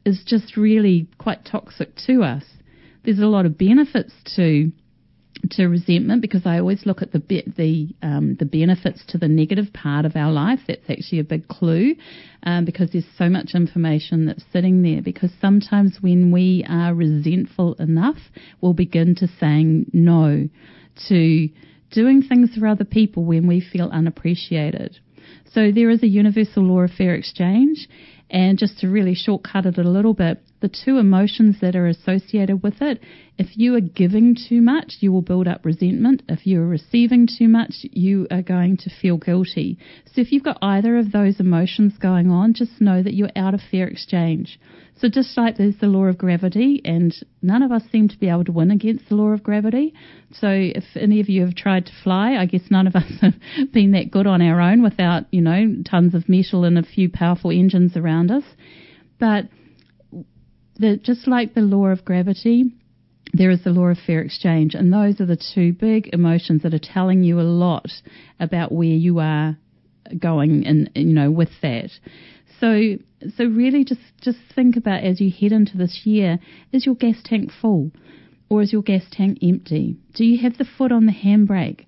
is 0.05 0.25
just 0.27 0.57
really 0.57 1.07
quite 1.19 1.45
toxic 1.45 1.95
to 2.07 2.23
us. 2.23 2.43
There's 3.05 3.19
a 3.19 3.27
lot 3.27 3.47
of 3.47 3.59
benefits 3.59 4.13
to 4.37 4.73
to 5.51 5.67
resentment 5.67 6.23
because 6.23 6.47
I 6.47 6.59
always 6.59 6.87
look 6.87 7.03
at 7.03 7.13
the 7.13 7.19
be- 7.19 7.53
the 7.57 7.95
um, 8.07 8.37
the 8.37 8.47
benefits 8.47 9.05
to 9.09 9.19
the 9.19 9.29
negative 9.29 9.73
part 9.75 10.07
of 10.07 10.17
our 10.17 10.33
life. 10.33 10.61
That's 10.67 10.89
actually 10.89 11.19
a 11.19 11.25
big 11.25 11.49
clue 11.49 11.97
um, 12.45 12.65
because 12.65 12.91
there's 12.93 13.05
so 13.19 13.29
much 13.29 13.51
information 13.55 14.27
that's 14.27 14.45
sitting 14.53 14.81
there. 14.83 15.03
Because 15.03 15.31
sometimes 15.43 15.99
when 16.01 16.33
we 16.33 16.65
are 16.67 16.95
resentful 16.95 17.75
enough, 17.75 18.19
we'll 18.63 18.73
begin 18.73 19.15
to 19.17 19.29
saying 19.39 19.91
no 19.93 20.49
to 21.09 21.49
doing 21.91 22.23
things 22.23 22.51
for 22.59 22.67
other 22.67 22.85
people 22.85 23.25
when 23.25 23.47
we 23.47 23.61
feel 23.61 23.91
unappreciated. 23.91 24.99
So 25.53 25.71
there 25.71 25.91
is 25.91 26.03
a 26.03 26.09
universal 26.09 26.65
law 26.65 26.81
of 26.81 26.91
fair 26.91 27.15
exchange, 27.15 27.89
and 28.31 28.59
just 28.59 28.79
to 28.81 28.89
really 28.89 29.15
shortcut 29.15 29.67
it 29.67 29.79
a 29.79 29.89
little 29.89 30.15
bit, 30.15 30.43
the 30.61 30.69
two 30.69 30.99
emotions 30.99 31.57
that 31.61 31.77
are 31.77 31.87
associated 31.87 32.63
with 32.63 32.81
it, 32.81 33.01
if 33.39 33.57
you 33.57 33.77
are 33.77 33.81
giving 33.81 34.35
too 34.49 34.61
much, 34.61 34.95
you 35.01 35.13
will 35.13 35.23
build 35.23 35.47
up 35.47 35.65
resentment. 35.65 36.23
If 36.29 36.47
you 36.47 36.61
are 36.63 36.67
receiving 36.67 37.29
too 37.39 37.49
much, 37.49 37.73
you 37.83 38.27
are 38.31 38.43
going 38.43 38.79
to 38.79 38.91
feel 38.91 39.19
guilty. 39.19 39.79
So 40.07 40.21
if 40.21 40.33
you've 40.33 40.43
got 40.43 40.59
either 40.63 40.97
of 40.97 41.13
those 41.13 41.39
emotions 41.39 41.95
going 42.01 42.31
on, 42.31 42.55
just 42.55 42.81
know 42.81 43.03
that 43.03 43.15
you're 43.15 43.31
out 43.37 43.55
of 43.55 43.61
fair 43.71 43.87
exchange. 43.87 44.59
So 44.97 45.09
just 45.09 45.37
like 45.37 45.57
there's 45.57 45.77
the 45.81 45.89
law 45.89 46.05
of 46.05 46.19
gravity, 46.19 46.81
and 46.85 47.13
none 47.43 47.63
of 47.63 47.73
us 47.73 47.83
seem 47.91 48.09
to 48.09 48.19
be 48.19 48.29
able 48.29 48.45
to 48.45 48.53
win 48.53 48.71
against 48.71 49.09
the 49.09 49.17
law 49.17 49.33
of 49.33 49.43
gravity. 49.43 49.93
So 50.33 50.49
if 50.49 50.85
any 50.95 51.21
of 51.21 51.29
you 51.29 51.45
have 51.45 51.57
tried 51.57 51.87
to 51.87 51.93
fly, 52.03 52.37
I 52.37 52.47
guess 52.47 52.63
none 52.71 52.87
of 52.87 52.95
us 52.97 53.11
have 53.21 53.35
been 53.73 53.91
that 53.93 54.11
good 54.11 54.27
on 54.27 54.41
our 54.41 54.61
own 54.61 54.83
without, 54.83 55.25
you 55.33 55.41
know, 55.41 55.83
tons 55.85 56.15
of 56.15 56.29
metal 56.29 56.65
and 56.65 56.79
a 56.79 56.83
few 56.83 57.09
powerful 57.09 57.51
engines 57.51 57.97
around 57.97 58.31
us. 58.31 58.45
But 59.19 59.49
the, 60.77 60.97
just 60.97 61.27
like 61.27 61.55
the 61.55 61.61
law 61.61 61.87
of 61.87 62.05
gravity, 62.05 62.73
there 63.33 63.51
is 63.51 63.65
the 63.65 63.71
law 63.71 63.89
of 63.89 63.99
fair 64.07 64.21
exchange, 64.21 64.75
and 64.75 64.93
those 64.93 65.21
are 65.21 65.27
the 65.27 65.43
two 65.55 65.73
big 65.73 66.09
emotions 66.13 66.63
that 66.63 66.73
are 66.73 66.79
telling 66.79 67.25
you 67.25 67.41
a 67.41 67.43
lot 67.43 67.91
about 68.39 68.71
where 68.71 68.87
you 68.87 69.19
are 69.19 69.57
going, 70.19 70.65
and 70.67 70.91
you 70.95 71.15
know, 71.15 71.33
with 71.33 71.51
that. 71.63 71.91
So, 72.61 72.97
so 73.37 73.45
really, 73.45 73.85
just 73.85 74.01
just 74.21 74.39
think 74.55 74.77
about 74.77 75.03
as 75.05 75.21
you 75.21 75.31
head 75.31 75.53
into 75.53 75.77
this 75.77 76.03
year: 76.05 76.39
is 76.73 76.87
your 76.87 76.95
gas 76.95 77.17
tank 77.25 77.51
full, 77.51 77.91
or 78.49 78.63
is 78.63 78.73
your 78.73 78.83
gas 78.83 79.05
tank 79.11 79.39
empty? 79.43 79.97
Do 80.15 80.25
you 80.25 80.39
have 80.43 80.59
the 80.59 80.65
foot 80.65 80.93
on 80.93 81.07
the 81.07 81.13
handbrake? 81.13 81.87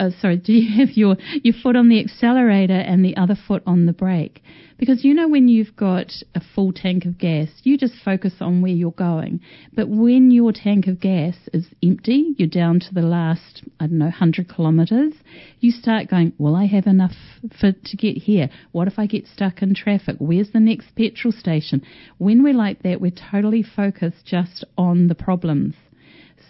Uh, 0.00 0.10
sorry, 0.20 0.36
do 0.44 0.52
you 0.52 0.78
have 0.78 0.96
your 0.96 1.16
your 1.42 1.54
foot 1.62 1.76
on 1.76 1.88
the 1.88 2.00
accelerator 2.00 2.78
and 2.78 3.04
the 3.04 3.16
other 3.16 3.36
foot 3.46 3.62
on 3.66 3.86
the 3.86 3.92
brake? 3.92 4.42
Because 4.78 5.04
you 5.04 5.12
know 5.12 5.26
when 5.26 5.48
you've 5.48 5.74
got 5.74 6.12
a 6.36 6.40
full 6.54 6.72
tank 6.72 7.04
of 7.04 7.18
gas, 7.18 7.48
you 7.64 7.76
just 7.76 7.94
focus 8.04 8.34
on 8.40 8.62
where 8.62 8.70
you're 8.70 8.92
going. 8.92 9.40
But 9.72 9.88
when 9.88 10.30
your 10.30 10.52
tank 10.52 10.86
of 10.86 11.00
gas 11.00 11.34
is 11.52 11.66
empty, 11.82 12.36
you're 12.38 12.48
down 12.48 12.78
to 12.80 12.94
the 12.94 13.02
last, 13.02 13.64
I 13.80 13.88
don't 13.88 13.98
know, 13.98 14.04
100 14.04 14.54
kilometres, 14.54 15.14
you 15.58 15.72
start 15.72 16.08
going, 16.08 16.32
well, 16.38 16.54
I 16.54 16.66
have 16.66 16.86
enough 16.86 17.14
for, 17.58 17.72
to 17.72 17.96
get 17.96 18.18
here. 18.18 18.50
What 18.70 18.86
if 18.86 19.00
I 19.00 19.06
get 19.06 19.26
stuck 19.26 19.62
in 19.62 19.74
traffic? 19.74 20.14
Where's 20.20 20.52
the 20.52 20.60
next 20.60 20.94
petrol 20.94 21.32
station? 21.32 21.82
When 22.18 22.44
we're 22.44 22.54
like 22.54 22.84
that, 22.84 23.00
we're 23.00 23.10
totally 23.32 23.64
focused 23.64 24.26
just 24.26 24.64
on 24.76 25.08
the 25.08 25.16
problems. 25.16 25.74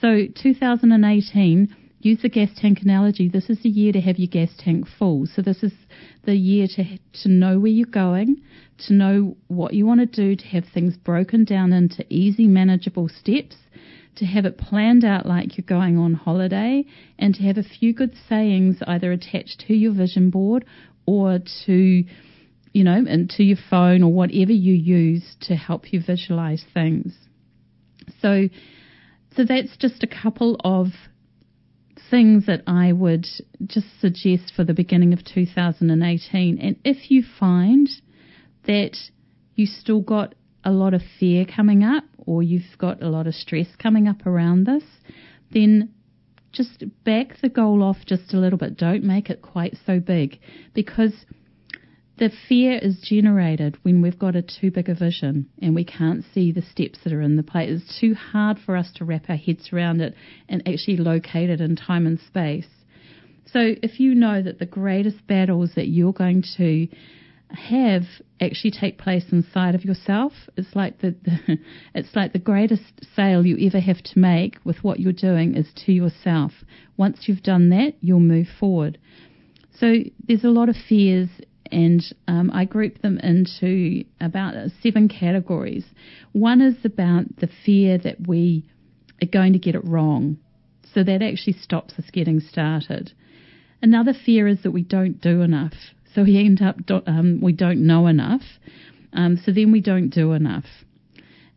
So 0.03 0.27
2018 0.43 1.75
use 2.01 2.21
the 2.23 2.29
gas 2.29 2.51
tank 2.57 2.81
analogy. 2.83 3.29
This 3.29 3.51
is 3.51 3.63
the 3.63 3.69
year 3.69 3.93
to 3.93 4.01
have 4.01 4.19
your 4.19 4.29
gas 4.29 4.51
tank 4.59 4.87
full. 4.99 5.27
So 5.27 5.43
this 5.43 5.63
is 5.63 5.73
the 6.25 6.35
year 6.35 6.67
to 6.77 6.99
to 7.23 7.29
know 7.29 7.59
where 7.59 7.71
you're 7.71 7.87
going, 7.87 8.43
to 8.87 8.93
know 8.93 9.37
what 9.49 9.75
you 9.75 9.87
want 9.87 10.01
to 10.01 10.07
do, 10.07 10.37
to 10.37 10.47
have 10.49 10.65
things 10.73 10.97
broken 10.97 11.45
down 11.45 11.73
into 11.73 12.05
easy, 12.09 12.47
manageable 12.47 13.09
steps, 13.09 13.57
to 14.17 14.25
have 14.27 14.45
it 14.45 14.59
planned 14.59 15.05
out 15.05 15.27
like 15.27 15.57
you're 15.57 15.65
going 15.67 15.99
on 15.99 16.15
holiday, 16.15 16.85
and 17.19 17.35
to 17.35 17.43
have 17.43 17.59
a 17.59 17.63
few 17.63 17.93
good 17.93 18.15
sayings 18.29 18.77
either 18.87 19.13
attached 19.13 19.65
to 19.67 19.75
your 19.75 19.93
vision 19.93 20.31
board 20.31 20.65
or 21.07 21.39
to 21.67 22.05
you 22.73 22.85
know, 22.85 23.05
into 23.07 23.43
your 23.43 23.57
phone 23.71 24.03
or 24.03 24.13
whatever 24.13 24.53
you 24.53 24.75
use 24.75 25.37
to 25.41 25.57
help 25.57 25.93
you 25.93 26.01
visualize 26.01 26.65
things. 26.75 27.13
So 28.21 28.49
so 29.37 29.45
that's 29.45 29.77
just 29.77 30.03
a 30.03 30.07
couple 30.07 30.61
of 30.65 30.89
things 32.11 32.47
that 32.47 32.63
I 32.67 32.93
would 32.93 33.27
just 33.67 33.87
suggest 34.01 34.53
for 34.55 34.65
the 34.65 34.75
beginning 34.75 35.13
of 35.13 35.25
2018. 35.25 36.59
And 36.59 36.77
if 36.85 37.11
you 37.11 37.23
find 37.39 37.89
that 38.67 38.97
you 39.55 39.67
still 39.67 40.01
got 40.01 40.35
a 40.65 40.71
lot 40.71 40.95
of 40.95 41.03
fear 41.19 41.45
coming 41.45 41.83
up 41.85 42.05
or 42.19 42.43
you've 42.43 42.63
got 42.79 43.03
a 43.03 43.09
lot 43.09 43.27
of 43.27 43.35
stress 43.35 43.69
coming 43.81 44.09
up 44.09 44.27
around 44.27 44.67
this, 44.67 44.85
then 45.53 45.93
just 46.53 46.85
back 47.05 47.41
the 47.41 47.49
goal 47.49 47.83
off 47.83 47.99
just 48.07 48.33
a 48.35 48.39
little 48.39 48.59
bit. 48.59 48.77
Don't 48.77 49.05
make 49.05 49.31
it 49.31 49.43
quite 49.43 49.77
so 49.87 50.01
big 50.01 50.39
because 50.75 51.13
the 52.19 52.31
fear 52.49 52.79
is 52.79 52.99
generated 53.01 53.77
when 53.83 54.03
we've 54.03 54.19
got 54.19 54.37
a 54.37 54.43
too 54.43 54.71
big 54.71 54.89
a 54.89 54.95
vision 54.95 55.49
and 55.63 55.75
we 55.75 55.85
can't 55.85 56.25
see 56.35 56.53
the 56.53 56.63
steps 56.63 56.99
that 57.05 57.13
are 57.13 57.23
in 57.23 57.37
the 57.37 57.43
play. 57.43 57.69
It's 57.69 58.01
too 58.01 58.15
hard 58.15 58.59
for 58.59 58.77
us 58.77 58.91
to 58.97 59.05
wrap 59.05 59.29
our 59.29 59.37
heads 59.37 59.71
around 59.73 60.01
it 60.01 60.15
and 60.49 60.67
actually 60.67 60.97
locate 60.97 61.51
it 61.51 61.61
in 61.61 61.77
time 61.77 62.07
and 62.07 62.19
space. 62.21 62.67
So 63.53 63.75
if 63.83 64.01
you 64.01 64.15
know 64.15 64.43
that 64.43 64.59
the 64.59 64.67
greatest 64.67 65.27
battles 65.27 65.71
that 65.77 65.89
you're 65.89 66.13
going 66.13 66.45
to 66.59 66.89
have 67.51 68.03
actually 68.41 68.73
take 68.73 68.99
place 68.99 69.25
inside 69.33 69.75
of 69.75 69.85
yourself, 69.85 70.33
it's 70.57 70.75
like 70.75 71.01
the, 71.01 71.15
the 71.23 71.59
it's 71.95 72.15
like 72.15 72.33
the 72.33 72.39
greatest 72.39 72.83
sale 73.17 73.47
you 73.47 73.67
ever 73.67 73.81
have 73.81 74.03
to 74.03 74.19
make 74.19 74.59
with 74.65 74.83
what 74.83 75.01
you're 75.01 75.13
doing 75.13 75.57
is 75.57 75.69
to 75.87 75.93
yourself. 75.93 76.53
Once 76.97 77.23
you've 77.27 77.43
done 77.43 77.71
that, 77.71 77.95
you'll 78.01 78.21
move 78.21 78.49
forward. 78.59 78.99
So 79.79 79.95
there's 80.27 80.45
a 80.45 80.49
lot 80.51 80.69
of 80.69 80.77
fears 80.89 81.29
and 81.71 82.03
um, 82.27 82.51
I 82.53 82.65
group 82.65 83.01
them 83.03 83.19
into 83.19 84.05
about 84.21 84.55
seven 84.83 85.09
categories. 85.09 85.85
One 86.33 86.61
is 86.61 86.77
about 86.85 87.37
the 87.39 87.49
fear 87.65 87.99
that 87.99 88.27
we 88.27 88.65
are 89.23 89.27
going 89.27 89.53
to 89.53 89.59
get 89.59 89.75
it 89.75 89.85
wrong, 89.85 90.39
so 90.95 91.03
that 91.05 91.23
actually 91.23 91.55
stops 91.55 91.95
us 91.99 92.11
getting 92.13 92.41
started. 92.41 93.13
Another 93.83 94.13
fear 94.13 94.49
is 94.49 94.63
that 94.63 94.73
we 94.73 94.83
don't 94.83 95.21
do 95.21 95.43
enough, 95.43 95.75
so 96.15 96.23
we 96.25 96.39
end 96.39 96.61
up 96.63 96.77
um, 97.07 97.41
we 97.41 97.53
don't 97.53 97.87
know 97.87 98.07
enough, 98.07 98.43
um, 99.13 99.41
so 99.45 99.53
then 99.53 99.73
we 99.73 99.81
don't 99.81 100.11
do 100.11 100.33
enough, 100.33 100.67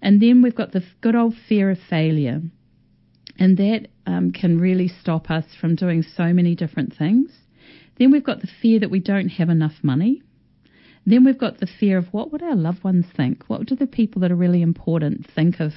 and 0.02 0.22
then 0.22 0.42
we've 0.42 0.56
got 0.56 0.72
the 0.72 0.84
good 1.02 1.16
old 1.16 1.36
fear 1.48 1.72
of 1.72 1.78
failure, 1.90 2.42
and 3.40 3.58
that 3.58 3.88
um, 4.06 4.32
can 4.32 4.60
really 4.60 4.88
stop 4.88 5.32
us 5.32 5.46
from 5.60 5.76
doing 5.76 6.04
so 6.04 6.34
many 6.34 6.56
different 6.56 6.96
things. 6.96 7.32
Then 7.98 8.12
we've 8.12 8.24
got 8.24 8.42
the 8.42 8.50
fear 8.62 8.80
that 8.80 8.92
we 8.92 9.00
don't 9.00 9.30
have 9.30 9.50
enough 9.50 9.76
money. 9.84 10.22
Then 11.06 11.24
we've 11.24 11.38
got 11.38 11.60
the 11.60 11.68
fear 11.80 11.98
of 11.98 12.08
what 12.12 12.32
would 12.32 12.44
our 12.44 12.56
loved 12.56 12.84
ones 12.84 13.06
think? 13.16 13.44
What 13.48 13.66
do 13.66 13.76
the 13.76 13.88
people 13.88 14.22
that 14.22 14.32
are 14.32 14.36
really 14.36 14.62
important 14.62 15.28
think 15.34 15.60
of 15.60 15.74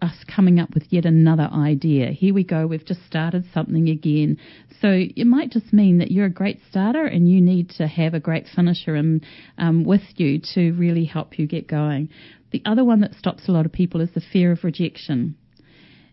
us 0.00 0.24
coming 0.34 0.58
up 0.58 0.72
with 0.74 0.84
yet 0.88 1.04
another 1.04 1.48
idea. 1.52 2.10
Here 2.10 2.32
we 2.32 2.44
go, 2.44 2.66
we've 2.66 2.84
just 2.84 3.04
started 3.06 3.44
something 3.52 3.88
again. 3.88 4.38
So 4.80 4.88
it 4.90 5.26
might 5.26 5.50
just 5.50 5.72
mean 5.72 5.98
that 5.98 6.10
you're 6.10 6.26
a 6.26 6.30
great 6.30 6.60
starter 6.70 7.04
and 7.04 7.30
you 7.30 7.40
need 7.40 7.70
to 7.76 7.86
have 7.86 8.14
a 8.14 8.20
great 8.20 8.46
finisher 8.54 8.96
in, 8.96 9.20
um, 9.58 9.84
with 9.84 10.02
you 10.16 10.40
to 10.54 10.72
really 10.72 11.04
help 11.04 11.38
you 11.38 11.46
get 11.46 11.68
going. 11.68 12.08
The 12.52 12.62
other 12.64 12.84
one 12.84 13.00
that 13.00 13.14
stops 13.14 13.48
a 13.48 13.52
lot 13.52 13.66
of 13.66 13.72
people 13.72 14.00
is 14.00 14.10
the 14.14 14.22
fear 14.32 14.52
of 14.52 14.64
rejection. 14.64 15.36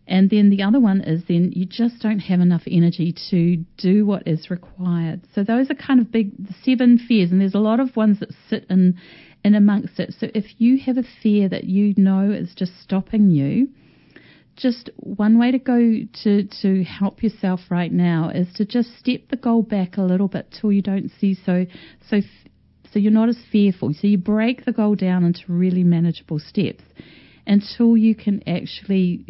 And 0.07 0.29
then 0.29 0.49
the 0.49 0.63
other 0.63 0.79
one 0.79 1.01
is 1.01 1.23
then 1.27 1.53
you 1.55 1.65
just 1.65 1.99
don't 2.01 2.19
have 2.19 2.41
enough 2.41 2.63
energy 2.67 3.15
to 3.29 3.57
do 3.77 4.05
what 4.05 4.27
is 4.27 4.49
required. 4.49 5.21
So 5.33 5.43
those 5.43 5.69
are 5.69 5.75
kind 5.75 5.99
of 5.99 6.11
big 6.11 6.31
seven 6.63 6.97
fears, 6.97 7.31
and 7.31 7.39
there's 7.39 7.55
a 7.55 7.59
lot 7.59 7.79
of 7.79 7.95
ones 7.95 8.19
that 8.19 8.33
sit 8.49 8.65
in 8.69 8.99
in 9.45 9.55
amongst 9.55 9.99
it. 9.99 10.13
So 10.19 10.27
if 10.33 10.45
you 10.57 10.79
have 10.85 10.97
a 10.97 11.03
fear 11.21 11.49
that 11.49 11.65
you 11.65 11.93
know 11.97 12.31
is 12.31 12.53
just 12.55 12.81
stopping 12.81 13.29
you, 13.29 13.69
just 14.55 14.89
one 14.97 15.39
way 15.39 15.51
to 15.51 15.59
go 15.59 15.99
to 16.23 16.47
to 16.61 16.83
help 16.83 17.23
yourself 17.23 17.61
right 17.69 17.91
now 17.91 18.29
is 18.29 18.47
to 18.55 18.65
just 18.65 18.97
step 18.99 19.21
the 19.29 19.37
goal 19.37 19.63
back 19.63 19.97
a 19.97 20.01
little 20.01 20.27
bit 20.27 20.53
till 20.59 20.71
you 20.71 20.81
don't 20.81 21.11
see 21.19 21.35
so 21.45 21.65
so 22.09 22.19
so 22.91 22.99
you're 22.99 23.11
not 23.11 23.29
as 23.29 23.37
fearful. 23.51 23.93
So 23.93 24.07
you 24.07 24.17
break 24.17 24.65
the 24.65 24.71
goal 24.71 24.95
down 24.95 25.23
into 25.23 25.41
really 25.47 25.83
manageable 25.83 26.39
steps 26.39 26.83
until 27.47 27.97
you 27.97 28.13
can 28.13 28.47
actually 28.47 29.25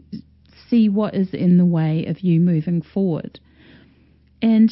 see 0.73 0.89
what 0.89 1.13
is 1.13 1.33
in 1.33 1.57
the 1.57 1.65
way 1.65 2.05
of 2.07 2.21
you 2.21 2.39
moving 2.39 2.81
forward. 2.81 3.39
And 4.41 4.71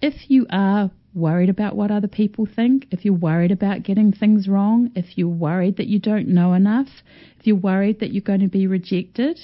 if 0.00 0.30
you 0.30 0.46
are 0.50 0.90
worried 1.12 1.50
about 1.50 1.76
what 1.76 1.90
other 1.90 2.08
people 2.08 2.46
think, 2.46 2.86
if 2.90 3.04
you're 3.04 3.14
worried 3.14 3.52
about 3.52 3.82
getting 3.82 4.10
things 4.10 4.48
wrong, 4.48 4.90
if 4.96 5.18
you're 5.18 5.28
worried 5.28 5.76
that 5.76 5.86
you 5.86 5.98
don't 5.98 6.28
know 6.28 6.54
enough, 6.54 6.88
if 7.38 7.46
you're 7.46 7.56
worried 7.56 8.00
that 8.00 8.12
you're 8.12 8.22
going 8.22 8.40
to 8.40 8.48
be 8.48 8.66
rejected, 8.66 9.38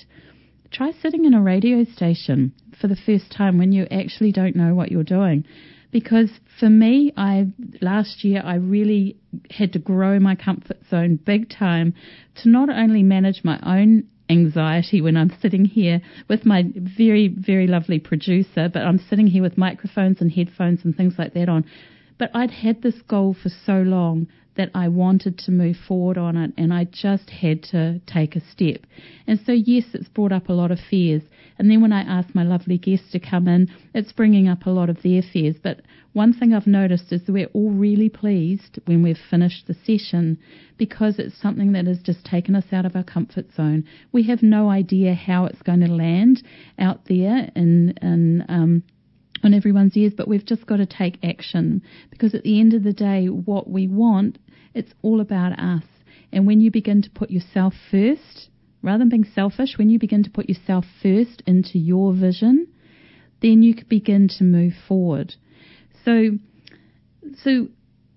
try 0.70 0.90
sitting 1.02 1.26
in 1.26 1.34
a 1.34 1.42
radio 1.42 1.84
station 1.84 2.54
for 2.80 2.88
the 2.88 2.96
first 2.96 3.30
time 3.30 3.58
when 3.58 3.72
you 3.72 3.86
actually 3.90 4.32
don't 4.32 4.56
know 4.56 4.74
what 4.74 4.90
you're 4.90 5.04
doing. 5.04 5.44
Because 5.92 6.30
for 6.58 6.70
me, 6.70 7.12
I 7.16 7.48
last 7.82 8.24
year 8.24 8.40
I 8.44 8.54
really 8.54 9.18
had 9.50 9.72
to 9.74 9.78
grow 9.78 10.18
my 10.18 10.34
comfort 10.34 10.78
zone 10.88 11.16
big 11.16 11.50
time 11.50 11.94
to 12.36 12.48
not 12.48 12.70
only 12.70 13.02
manage 13.02 13.42
my 13.44 13.58
own 13.62 14.04
anxiety 14.30 15.00
when 15.00 15.16
I'm 15.16 15.36
sitting 15.42 15.64
here 15.64 16.00
with 16.28 16.46
my 16.46 16.64
very, 16.74 17.28
very 17.28 17.66
lovely 17.66 17.98
producer, 17.98 18.70
but 18.72 18.82
I'm 18.82 18.98
sitting 18.98 19.26
here 19.26 19.42
with 19.42 19.58
microphones 19.58 20.20
and 20.20 20.30
headphones 20.30 20.84
and 20.84 20.96
things 20.96 21.14
like 21.18 21.34
that 21.34 21.48
on. 21.48 21.64
But 22.18 22.30
I'd 22.34 22.50
had 22.50 22.82
this 22.82 23.02
goal 23.08 23.34
for 23.34 23.48
so 23.48 23.82
long 23.82 24.28
that 24.60 24.70
I 24.74 24.88
wanted 24.88 25.38
to 25.38 25.50
move 25.50 25.76
forward 25.88 26.18
on 26.18 26.36
it, 26.36 26.52
and 26.58 26.70
I 26.70 26.84
just 26.84 27.30
had 27.30 27.62
to 27.70 27.98
take 28.00 28.36
a 28.36 28.42
step. 28.52 28.82
And 29.26 29.40
so, 29.46 29.52
yes, 29.52 29.84
it's 29.94 30.10
brought 30.10 30.32
up 30.32 30.50
a 30.50 30.52
lot 30.52 30.70
of 30.70 30.78
fears. 30.78 31.22
And 31.58 31.70
then 31.70 31.80
when 31.80 31.94
I 31.94 32.02
ask 32.02 32.34
my 32.34 32.42
lovely 32.42 32.76
guests 32.76 33.10
to 33.12 33.20
come 33.20 33.48
in, 33.48 33.70
it's 33.94 34.12
bringing 34.12 34.48
up 34.48 34.66
a 34.66 34.70
lot 34.70 34.90
of 34.90 35.00
their 35.02 35.22
fears. 35.22 35.56
But 35.62 35.80
one 36.12 36.34
thing 36.34 36.52
I've 36.52 36.66
noticed 36.66 37.10
is 37.10 37.22
we're 37.26 37.46
all 37.54 37.70
really 37.70 38.10
pleased 38.10 38.80
when 38.84 39.02
we've 39.02 39.16
finished 39.30 39.66
the 39.66 39.76
session 39.86 40.38
because 40.76 41.18
it's 41.18 41.40
something 41.40 41.72
that 41.72 41.86
has 41.86 42.00
just 42.02 42.26
taken 42.26 42.54
us 42.54 42.66
out 42.70 42.84
of 42.84 42.94
our 42.94 43.02
comfort 43.02 43.46
zone. 43.56 43.84
We 44.12 44.24
have 44.24 44.42
no 44.42 44.68
idea 44.68 45.14
how 45.14 45.46
it's 45.46 45.62
going 45.62 45.80
to 45.80 45.90
land 45.90 46.42
out 46.78 47.06
there 47.06 47.50
in, 47.56 47.94
in 48.02 48.44
um, 48.50 48.82
on 49.42 49.54
everyone's 49.54 49.96
ears, 49.96 50.12
but 50.16 50.28
we've 50.28 50.44
just 50.44 50.66
got 50.66 50.76
to 50.76 50.86
take 50.86 51.18
action 51.22 51.82
because 52.10 52.34
at 52.34 52.42
the 52.42 52.60
end 52.60 52.74
of 52.74 52.82
the 52.82 52.92
day, 52.92 53.26
what 53.26 53.68
we 53.68 53.88
want, 53.88 54.38
it's 54.74 54.92
all 55.02 55.20
about 55.20 55.58
us. 55.58 55.84
And 56.32 56.46
when 56.46 56.60
you 56.60 56.70
begin 56.70 57.02
to 57.02 57.10
put 57.10 57.30
yourself 57.30 57.74
first, 57.90 58.48
rather 58.82 58.98
than 58.98 59.08
being 59.08 59.24
selfish, 59.34 59.76
when 59.76 59.90
you 59.90 59.98
begin 59.98 60.22
to 60.24 60.30
put 60.30 60.48
yourself 60.48 60.84
first 61.02 61.42
into 61.46 61.78
your 61.78 62.14
vision, 62.14 62.68
then 63.42 63.62
you 63.62 63.74
can 63.74 63.86
begin 63.88 64.28
to 64.38 64.44
move 64.44 64.72
forward. 64.86 65.34
So, 66.04 66.38
so 67.42 67.68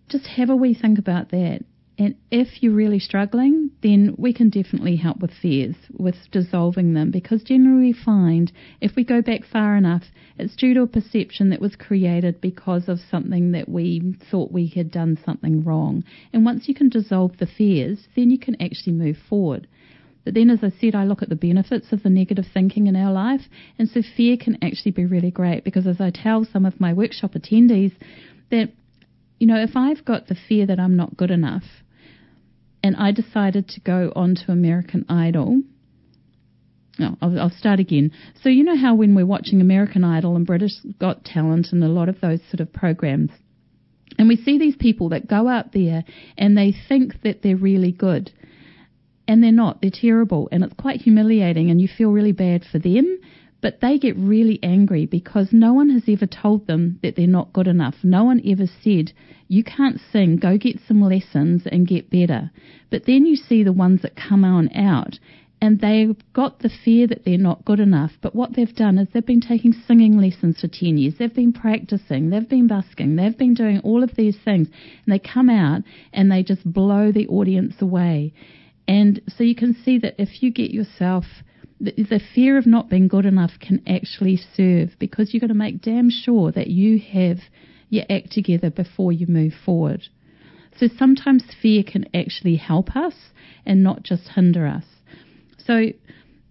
just 0.09 0.25
have 0.27 0.49
a 0.49 0.55
wee 0.55 0.77
think 0.79 0.99
about 0.99 1.31
that. 1.31 1.61
And 1.97 2.15
if 2.31 2.63
you're 2.63 2.73
really 2.73 2.97
struggling, 2.97 3.69
then 3.83 4.15
we 4.17 4.33
can 4.33 4.49
definitely 4.49 4.95
help 4.95 5.19
with 5.19 5.31
fears, 5.31 5.75
with 5.91 6.15
dissolving 6.31 6.93
them, 6.93 7.11
because 7.11 7.43
generally 7.43 7.87
we 7.87 7.93
find 7.93 8.51
if 8.81 8.95
we 8.95 9.03
go 9.03 9.21
back 9.21 9.41
far 9.43 9.77
enough, 9.77 10.03
it's 10.37 10.55
due 10.55 10.73
to 10.73 10.81
a 10.81 10.87
perception 10.87 11.51
that 11.51 11.61
was 11.61 11.75
created 11.75 12.41
because 12.41 12.89
of 12.89 12.99
something 13.11 13.51
that 13.51 13.69
we 13.69 14.15
thought 14.31 14.51
we 14.51 14.67
had 14.67 14.89
done 14.89 15.19
something 15.23 15.63
wrong. 15.63 16.03
And 16.31 16.43
once 16.43 16.67
you 16.67 16.73
can 16.73 16.89
dissolve 16.89 17.37
the 17.37 17.45
fears, 17.45 18.07
then 18.15 18.31
you 18.31 18.39
can 18.39 18.59
actually 18.59 18.93
move 18.93 19.17
forward. 19.29 19.67
But 20.25 20.33
then, 20.33 20.49
as 20.49 20.63
I 20.63 20.71
said, 20.79 20.95
I 20.95 21.03
look 21.03 21.21
at 21.21 21.29
the 21.29 21.35
benefits 21.35 21.91
of 21.91 22.01
the 22.01 22.09
negative 22.09 22.45
thinking 22.51 22.87
in 22.87 22.95
our 22.95 23.11
life, 23.11 23.41
and 23.77 23.87
so 23.89 24.01
fear 24.01 24.37
can 24.37 24.57
actually 24.63 24.91
be 24.91 25.05
really 25.05 25.31
great 25.31 25.63
because, 25.63 25.85
as 25.85 25.99
I 25.99 26.09
tell 26.11 26.45
some 26.45 26.65
of 26.65 26.79
my 26.79 26.93
workshop 26.93 27.33
attendees, 27.33 27.91
that 28.49 28.71
you 29.39 29.47
know, 29.47 29.61
if 29.61 29.75
I've 29.75 30.05
got 30.05 30.27
the 30.27 30.37
fear 30.47 30.65
that 30.67 30.79
I'm 30.79 30.95
not 30.95 31.17
good 31.17 31.29
enough, 31.29 31.63
and 32.83 32.95
I 32.97 33.11
decided 33.11 33.69
to 33.69 33.79
go 33.79 34.11
on 34.15 34.35
to 34.35 34.51
American 34.51 35.05
Idol. 35.07 35.61
No, 36.99 37.17
I'll, 37.21 37.39
I'll, 37.39 37.49
start 37.49 37.79
again. 37.79 38.11
So 38.43 38.49
you 38.49 38.63
know 38.63 38.77
how 38.77 38.93
when 38.93 39.15
we're 39.15 39.25
watching 39.25 39.61
American 39.61 40.03
Idol 40.03 40.35
and 40.35 40.45
British 40.45 40.73
Got 40.99 41.23
Talent 41.23 41.69
and 41.71 41.83
a 41.83 41.87
lot 41.87 42.09
of 42.09 42.21
those 42.21 42.39
sort 42.51 42.59
of 42.59 42.71
programs, 42.71 43.31
and 44.19 44.27
we 44.27 44.35
see 44.35 44.59
these 44.59 44.75
people 44.75 45.09
that 45.09 45.27
go 45.27 45.47
out 45.47 45.71
there 45.73 46.03
and 46.37 46.55
they 46.55 46.75
think 46.87 47.13
that 47.23 47.41
they're 47.41 47.55
really 47.55 47.91
good, 47.91 48.31
and 49.27 49.41
they're 49.41 49.51
not. 49.51 49.81
They're 49.81 49.89
terrible, 49.91 50.49
and 50.51 50.63
it's 50.63 50.75
quite 50.77 51.01
humiliating, 51.01 51.71
and 51.71 51.81
you 51.81 51.87
feel 51.87 52.11
really 52.11 52.33
bad 52.33 52.63
for 52.71 52.77
them. 52.77 53.19
But 53.63 53.79
they 53.79 53.97
get 53.97 54.17
really 54.17 54.59
angry 54.61 55.05
because 55.05 55.53
no 55.53 55.73
one 55.73 55.89
has 55.91 56.03
ever 56.09 56.27
told 56.27 56.67
them 56.67 56.99
that 57.01 57.15
they're 57.15 57.25
not 57.25 57.53
good 57.53 57.69
enough. 57.69 57.95
No 58.03 58.25
one 58.25 58.41
ever 58.45 58.65
said, 58.67 59.13
you 59.47 59.63
can't 59.63 60.01
sing, 60.11 60.35
go 60.35 60.57
get 60.57 60.81
some 60.85 61.01
lessons 61.01 61.63
and 61.65 61.87
get 61.87 62.09
better. 62.09 62.51
But 62.91 63.05
then 63.05 63.25
you 63.25 63.37
see 63.37 63.63
the 63.63 63.71
ones 63.71 64.01
that 64.01 64.17
come 64.17 64.43
on 64.43 64.69
out 64.75 65.17
and 65.61 65.79
they've 65.79 66.13
got 66.33 66.59
the 66.59 66.69
fear 66.83 67.07
that 67.07 67.23
they're 67.23 67.37
not 67.37 67.63
good 67.63 67.79
enough. 67.79 68.11
But 68.21 68.35
what 68.35 68.53
they've 68.53 68.75
done 68.75 68.97
is 68.97 69.07
they've 69.13 69.25
been 69.25 69.39
taking 69.39 69.71
singing 69.71 70.17
lessons 70.17 70.59
for 70.59 70.67
10 70.67 70.97
years. 70.97 71.13
They've 71.17 71.33
been 71.33 71.53
practicing. 71.53 72.31
They've 72.31 72.49
been 72.49 72.67
busking. 72.67 73.15
They've 73.15 73.37
been 73.37 73.53
doing 73.53 73.79
all 73.79 74.03
of 74.03 74.13
these 74.17 74.37
things. 74.43 74.67
And 75.05 75.13
they 75.13 75.19
come 75.19 75.49
out 75.49 75.83
and 76.11 76.29
they 76.29 76.43
just 76.43 76.69
blow 76.69 77.13
the 77.13 77.29
audience 77.29 77.75
away. 77.79 78.33
And 78.89 79.21
so 79.29 79.45
you 79.45 79.55
can 79.55 79.73
see 79.85 79.99
that 79.99 80.21
if 80.21 80.43
you 80.43 80.51
get 80.51 80.71
yourself 80.71 81.23
the, 81.83 82.21
fear 82.33 82.57
of 82.57 82.65
not 82.65 82.89
being 82.89 83.07
good 83.07 83.25
enough 83.25 83.51
can 83.59 83.81
actually 83.87 84.37
serve 84.55 84.91
because 84.99 85.33
you've 85.33 85.41
got 85.41 85.47
to 85.47 85.53
make 85.53 85.81
damn 85.81 86.09
sure 86.09 86.51
that 86.51 86.67
you 86.67 86.99
have 86.99 87.37
your 87.89 88.05
act 88.09 88.31
together 88.31 88.69
before 88.69 89.11
you 89.11 89.27
move 89.27 89.53
forward. 89.65 90.07
So 90.79 90.87
sometimes 90.97 91.43
fear 91.61 91.83
can 91.83 92.05
actually 92.15 92.55
help 92.55 92.95
us 92.95 93.13
and 93.65 93.83
not 93.83 94.03
just 94.03 94.29
hinder 94.29 94.65
us. 94.65 94.85
So 95.57 95.87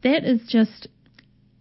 that 0.02 0.24
is 0.24 0.42
just 0.48 0.88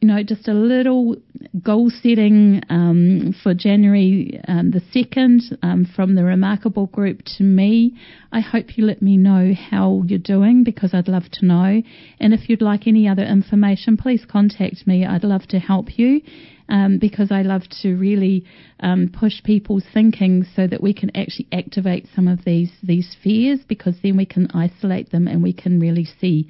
you 0.01 0.07
know, 0.07 0.23
just 0.23 0.47
a 0.47 0.53
little 0.53 1.15
goal 1.61 1.91
setting 2.01 2.63
um, 2.69 3.35
for 3.43 3.53
January 3.53 4.41
um, 4.47 4.71
the 4.71 4.81
2nd 4.95 5.55
um, 5.61 5.85
from 5.95 6.15
the 6.15 6.23
Remarkable 6.23 6.87
Group 6.87 7.21
to 7.37 7.43
me. 7.43 7.95
I 8.31 8.39
hope 8.39 8.77
you 8.77 8.85
let 8.85 9.03
me 9.03 9.15
know 9.15 9.53
how 9.53 10.01
you're 10.07 10.17
doing 10.17 10.63
because 10.63 10.95
I'd 10.95 11.07
love 11.07 11.25
to 11.33 11.45
know. 11.45 11.83
And 12.19 12.33
if 12.33 12.49
you'd 12.49 12.63
like 12.63 12.87
any 12.87 13.07
other 13.07 13.21
information, 13.21 13.95
please 13.95 14.25
contact 14.27 14.87
me. 14.87 15.05
I'd 15.05 15.23
love 15.23 15.45
to 15.49 15.59
help 15.59 15.99
you. 15.99 16.21
Um, 16.67 16.99
because 16.99 17.31
I 17.33 17.41
love 17.41 17.63
to 17.81 17.95
really 17.95 18.45
um, 18.79 19.11
push 19.13 19.43
people's 19.43 19.83
thinking 19.93 20.45
so 20.55 20.67
that 20.67 20.81
we 20.81 20.93
can 20.93 21.13
actually 21.17 21.49
activate 21.51 22.07
some 22.15 22.29
of 22.29 22.45
these 22.45 22.71
these 22.81 23.13
fears 23.21 23.59
because 23.67 23.95
then 24.01 24.15
we 24.15 24.25
can 24.25 24.47
isolate 24.53 25.11
them 25.11 25.27
and 25.27 25.43
we 25.43 25.51
can 25.51 25.81
really 25.81 26.07
see 26.21 26.49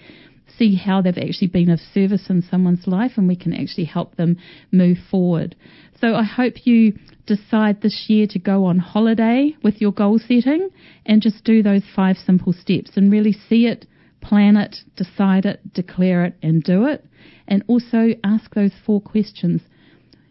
see 0.58 0.76
how 0.76 1.02
they've 1.02 1.18
actually 1.18 1.48
been 1.48 1.70
of 1.70 1.80
service 1.80 2.30
in 2.30 2.42
someone's 2.42 2.88
life 2.88 3.14
and 3.18 3.28
we 3.28 3.36
can 3.36 3.54
actually 3.54 3.86
help 3.86 4.16
them 4.16 4.38
move 4.72 4.98
forward. 5.10 5.56
So 6.00 6.16
I 6.16 6.24
hope 6.24 6.66
you 6.66 6.94
decide 7.26 7.82
this 7.82 8.06
year 8.08 8.28
to 8.32 8.40
go 8.40 8.66
on 8.66 8.80
holiday 8.80 9.56
with 9.64 9.82
your 9.82 9.92
goal 9.92 10.20
setting 10.20 10.70
and 11.06 11.22
just 11.22 11.44
do 11.44 11.62
those 11.62 11.84
five 11.96 12.18
simple 12.18 12.54
steps 12.54 12.92
and 12.96 13.12
really 13.12 13.34
see 13.34 13.68
it, 13.68 13.86
plan 14.22 14.58
it, 14.58 14.78
decide 14.96 15.46
it, 15.46 15.74
declare 15.74 16.26
it, 16.26 16.38
and 16.42 16.64
do 16.64 16.86
it. 16.86 17.06
And 17.48 17.64
also 17.68 18.10
ask 18.24 18.54
those 18.54 18.72
four 18.86 19.02
questions. 19.02 19.62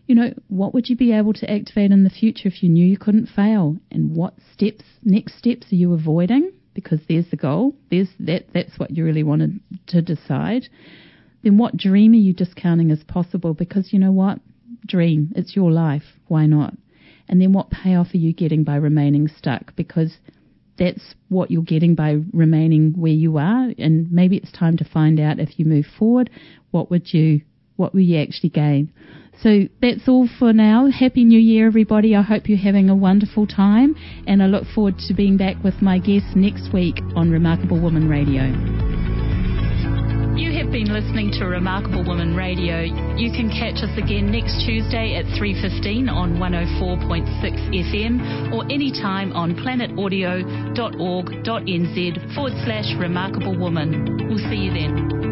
You 0.07 0.17
know, 0.17 0.35
what 0.49 0.75
would 0.75 0.89
you 0.89 0.97
be 0.97 1.13
able 1.13 1.35
to 1.35 1.51
activate 1.51 1.93
in 1.93 2.03
the 2.03 2.11
future 2.11 2.49
if 2.49 2.63
you 2.63 2.69
knew 2.69 2.85
you 2.85 2.99
couldn't 2.99 3.29
fail? 3.29 3.77
And 3.93 4.17
what 4.17 4.35
steps, 4.53 4.85
next 5.05 5.39
steps 5.39 5.71
are 5.71 5.77
you 5.77 5.93
avoiding? 5.93 6.53
Because 6.75 7.01
there's 7.09 7.29
the 7.31 7.37
goal. 7.37 7.75
There's 7.91 8.09
that 8.21 8.47
that's 8.53 8.79
what 8.79 8.91
you 8.91 9.05
really 9.05 9.23
wanted 9.23 9.61
to 9.89 10.03
decide. 10.03 10.69
Then 11.43 11.59
what 11.59 11.77
dream 11.77 12.13
are 12.13 12.17
you 12.17 12.33
discounting 12.33 12.91
as 12.91 13.03
possible? 13.05 13.55
Because 13.55 13.93
you 13.93 13.99
know 13.99 14.13
what? 14.13 14.39
Dream. 14.87 15.33
It's 15.35 15.57
your 15.57 15.71
life. 15.71 16.03
Why 16.29 16.47
not? 16.47 16.75
And 17.29 17.41
then 17.41 17.53
what 17.53 17.71
payoff 17.71 18.09
are 18.13 18.19
you 18.19 18.33
getting 18.33 18.65
by 18.65 18.77
remaining 18.77 19.29
stuck? 19.29 19.75
Because 19.77 20.17
that's 20.79 21.15
what 21.29 21.51
you're 21.51 21.63
getting 21.63 21.95
by 21.95 22.17
remaining 22.33 22.95
where 22.97 23.13
you 23.13 23.39
are. 23.39 23.71
And 23.79 24.11
maybe 24.11 24.37
it's 24.37 24.51
time 24.51 24.77
to 24.79 24.85
find 24.85 25.21
out 25.21 25.39
if 25.39 25.59
you 25.59 25.65
move 25.65 25.85
forward, 25.99 26.31
what 26.71 26.91
would 26.91 27.13
you, 27.13 27.43
what 27.81 27.95
you 27.95 28.19
actually 28.19 28.51
gain? 28.51 28.93
So 29.43 29.69
that's 29.81 30.07
all 30.07 30.29
for 30.39 30.53
now. 30.53 30.91
Happy 30.91 31.25
New 31.25 31.41
Year, 31.41 31.67
everybody. 31.67 32.15
I 32.15 32.21
hope 32.21 32.47
you're 32.47 32.59
having 32.59 32.91
a 32.91 32.95
wonderful 32.95 33.47
time, 33.47 33.97
and 34.27 34.43
I 34.43 34.47
look 34.47 34.65
forward 34.75 34.99
to 35.09 35.15
being 35.15 35.39
back 35.39 35.57
with 35.65 35.81
my 35.81 35.99
guests 35.99 36.37
next 36.37 36.75
week 36.75 37.01
on 37.17 37.31
Remarkable 37.31 37.81
Woman 37.81 38.07
Radio. 38.07 38.53
You 40.37 40.53
have 40.59 40.71
been 40.71 40.93
listening 40.93 41.31
to 41.39 41.47
Remarkable 41.47 42.05
Woman 42.05 42.37
Radio. 42.37 42.83
You 43.17 43.33
can 43.33 43.49
catch 43.49 43.83
us 43.83 43.97
again 43.97 44.31
next 44.31 44.63
Tuesday 44.65 45.17
at 45.17 45.25
3.15 45.41 46.11
on 46.11 46.37
104.6 46.37 47.93
FM 47.93 48.53
or 48.53 48.65
anytime 48.71 49.33
on 49.33 49.55
planetaudio.org.nz 49.55 52.35
forward 52.35 52.53
slash 52.65 52.95
remarkable 52.99 53.57
woman. 53.59 54.29
We'll 54.29 54.51
see 54.51 54.57
you 54.57 54.73
then. 54.73 55.30